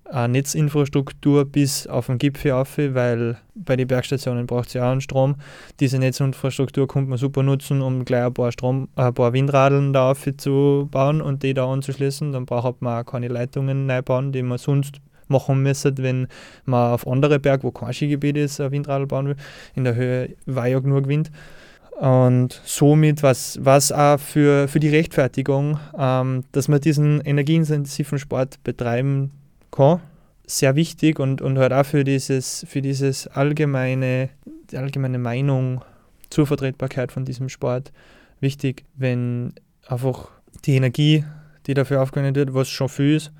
eine 0.05 0.33
Netzinfrastruktur 0.33 1.45
bis 1.45 1.87
auf 1.87 2.07
den 2.07 2.17
Gipfel 2.17 2.51
auf, 2.51 2.77
weil 2.77 3.37
bei 3.55 3.75
den 3.75 3.87
Bergstationen 3.87 4.45
braucht 4.45 4.67
es 4.67 4.73
ja 4.73 4.85
auch 4.85 4.91
einen 4.91 5.01
Strom. 5.01 5.35
Diese 5.79 5.97
Netzinfrastruktur 5.97 6.87
kann 6.87 7.07
man 7.07 7.17
super 7.17 7.43
nutzen, 7.43 7.81
um 7.81 8.05
gleich 8.05 8.25
ein 8.25 8.33
paar, 8.33 8.51
Strom, 8.51 8.87
ein 8.95 9.13
paar 9.13 9.33
Windradeln 9.33 9.93
da 9.93 10.13
zu 10.37 10.87
bauen 10.91 11.21
und 11.21 11.43
die 11.43 11.53
da 11.53 11.71
anzuschließen. 11.71 12.31
Dann 12.31 12.45
braucht 12.45 12.81
man 12.81 13.01
auch 13.01 13.11
keine 13.11 13.27
Leitungen 13.27 13.87
neu 13.87 14.01
bauen, 14.01 14.31
die 14.31 14.43
man 14.43 14.57
sonst 14.57 15.01
machen 15.27 15.63
müsste, 15.63 15.93
wenn 15.97 16.27
man 16.65 16.93
auf 16.93 17.07
andere 17.07 17.39
Berge, 17.39 17.63
wo 17.63 17.71
kein 17.71 17.93
Skigebiet 17.93 18.37
ist, 18.37 18.61
ein 18.61 18.71
Windradl 18.71 19.07
bauen 19.07 19.27
will. 19.27 19.35
In 19.73 19.85
der 19.85 19.95
Höhe 19.95 20.35
war 20.45 20.67
ja 20.67 20.79
genug 20.79 21.07
Wind. 21.07 21.31
Und 21.99 22.61
somit 22.65 23.23
was 23.23 23.57
was 23.61 23.91
auch 23.91 24.19
für, 24.19 24.67
für 24.67 24.81
die 24.81 24.89
Rechtfertigung, 24.89 25.79
ähm, 25.97 26.43
dass 26.51 26.67
man 26.67 26.81
diesen 26.81 27.21
energieintensiven 27.21 28.19
Sport 28.19 28.61
betreiben 28.63 29.31
kann, 29.75 30.01
sehr 30.47 30.75
wichtig 30.75 31.19
und, 31.19 31.41
und 31.41 31.57
halt 31.57 31.73
auch 31.73 31.85
für 31.85 32.03
dieses, 32.03 32.65
für 32.67 32.81
dieses 32.81 33.27
allgemeine, 33.27 34.29
die 34.71 34.77
allgemeine 34.77 35.17
Meinung 35.17 35.83
zur 36.29 36.47
Vertretbarkeit 36.47 37.11
von 37.11 37.25
diesem 37.25 37.49
Sport 37.49 37.91
wichtig, 38.39 38.83
wenn 38.95 39.53
einfach 39.87 40.29
die 40.65 40.75
Energie, 40.75 41.23
die 41.67 41.73
dafür 41.73 42.01
aufgewendet 42.01 42.35
wird, 42.35 42.53
was 42.53 42.69
schon 42.69 42.89
viel 42.89 43.15
ist, 43.15 43.31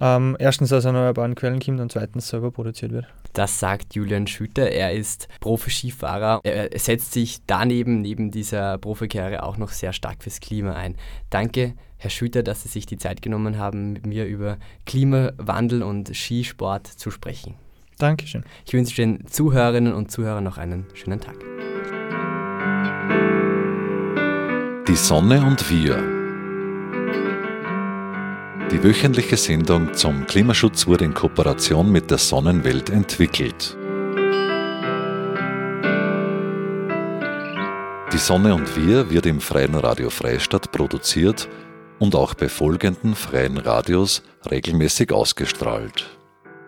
ähm, 0.00 0.36
erstens 0.38 0.72
aus 0.72 0.84
erneuerbaren 0.84 1.34
Quellen 1.34 1.60
kommt 1.60 1.80
und 1.80 1.92
zweitens 1.92 2.28
selber 2.28 2.50
produziert 2.50 2.92
wird. 2.92 3.06
Das 3.32 3.58
sagt 3.60 3.94
Julian 3.94 4.26
Schütter. 4.26 4.70
Er 4.70 4.92
ist 4.92 5.28
Profi-Skifahrer. 5.40 6.40
Er 6.44 6.78
setzt 6.78 7.12
sich 7.12 7.38
daneben, 7.46 8.00
neben 8.00 8.30
dieser 8.30 8.78
Profikarriere, 8.78 9.42
auch 9.42 9.56
noch 9.56 9.70
sehr 9.70 9.92
stark 9.92 10.22
fürs 10.22 10.40
Klima 10.40 10.72
ein. 10.72 10.96
Danke, 11.30 11.74
Herr 11.98 12.10
Schütter, 12.10 12.42
dass 12.42 12.62
Sie 12.62 12.68
sich 12.68 12.86
die 12.86 12.98
Zeit 12.98 13.22
genommen 13.22 13.58
haben, 13.58 13.92
mit 13.92 14.06
mir 14.06 14.26
über 14.26 14.58
Klimawandel 14.84 15.82
und 15.82 16.14
Skisport 16.14 16.86
zu 16.86 17.10
sprechen. 17.10 17.54
Dankeschön. 17.98 18.44
Ich 18.66 18.74
wünsche 18.74 18.96
den 18.96 19.26
Zuhörerinnen 19.26 19.94
und 19.94 20.10
Zuhörern 20.10 20.44
noch 20.44 20.58
einen 20.58 20.86
schönen 20.94 21.20
Tag. 21.20 21.36
Die 24.86 24.96
Sonne 24.96 25.44
und 25.44 25.70
wir 25.70 26.15
die 28.70 28.82
wöchentliche 28.82 29.36
Sendung 29.36 29.94
zum 29.94 30.26
Klimaschutz 30.26 30.86
wurde 30.86 31.04
in 31.04 31.14
Kooperation 31.14 31.90
mit 31.90 32.10
der 32.10 32.18
Sonnenwelt 32.18 32.90
entwickelt. 32.90 33.76
Die 38.12 38.18
Sonne 38.18 38.54
und 38.54 38.76
wir 38.76 39.10
wird 39.10 39.26
im 39.26 39.40
Freien 39.40 39.74
Radio 39.74 40.10
Freistadt 40.10 40.72
produziert 40.72 41.48
und 41.98 42.14
auch 42.14 42.34
bei 42.34 42.48
folgenden 42.48 43.14
freien 43.14 43.58
Radios 43.58 44.22
regelmäßig 44.50 45.12
ausgestrahlt. 45.12 46.18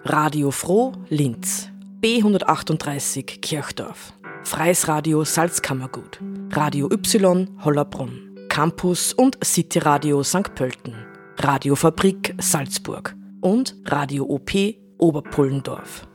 Radio 0.05 0.51
Froh 0.51 0.93
Linz, 1.09 1.69
B138 2.01 3.41
Kirchdorf, 3.41 4.13
Freies 4.45 4.87
Radio 4.87 5.25
Salzkammergut, 5.25 6.21
Radio 6.53 6.89
Y 6.93 7.49
Hollerbrunn, 7.65 8.47
Campus 8.49 9.13
und 9.13 9.37
City 9.45 9.81
Radio 9.81 10.23
St. 10.23 10.55
Pölten. 10.55 11.08
Radiofabrik 11.41 12.35
Salzburg 12.39 13.15
und 13.41 13.77
Radio 13.85 14.25
OP 14.25 14.51
Oberpullendorf. 14.99 16.09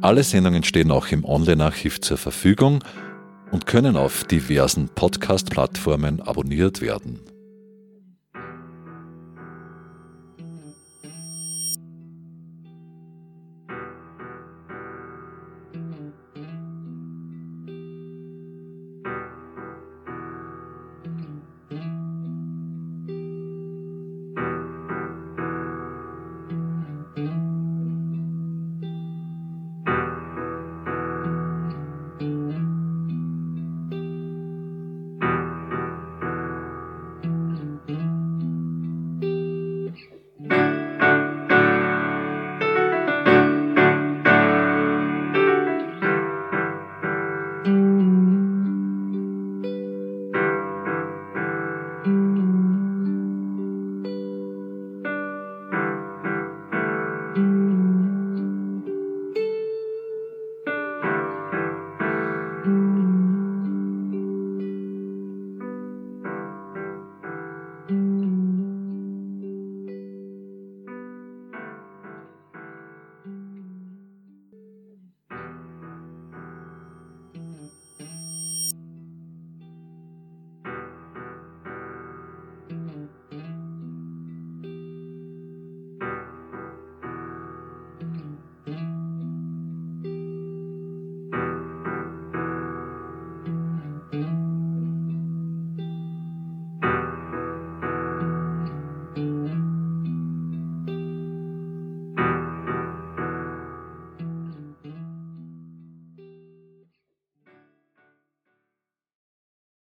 Alle 0.00 0.24
Sendungen 0.24 0.64
stehen 0.64 0.90
auch 0.90 1.06
im 1.08 1.24
Online-Archiv 1.24 2.00
zur 2.00 2.16
Verfügung 2.16 2.82
und 3.52 3.66
können 3.66 3.96
auf 3.96 4.24
diversen 4.24 4.88
Podcast-Plattformen 4.88 6.20
abonniert 6.20 6.80
werden. 6.80 7.20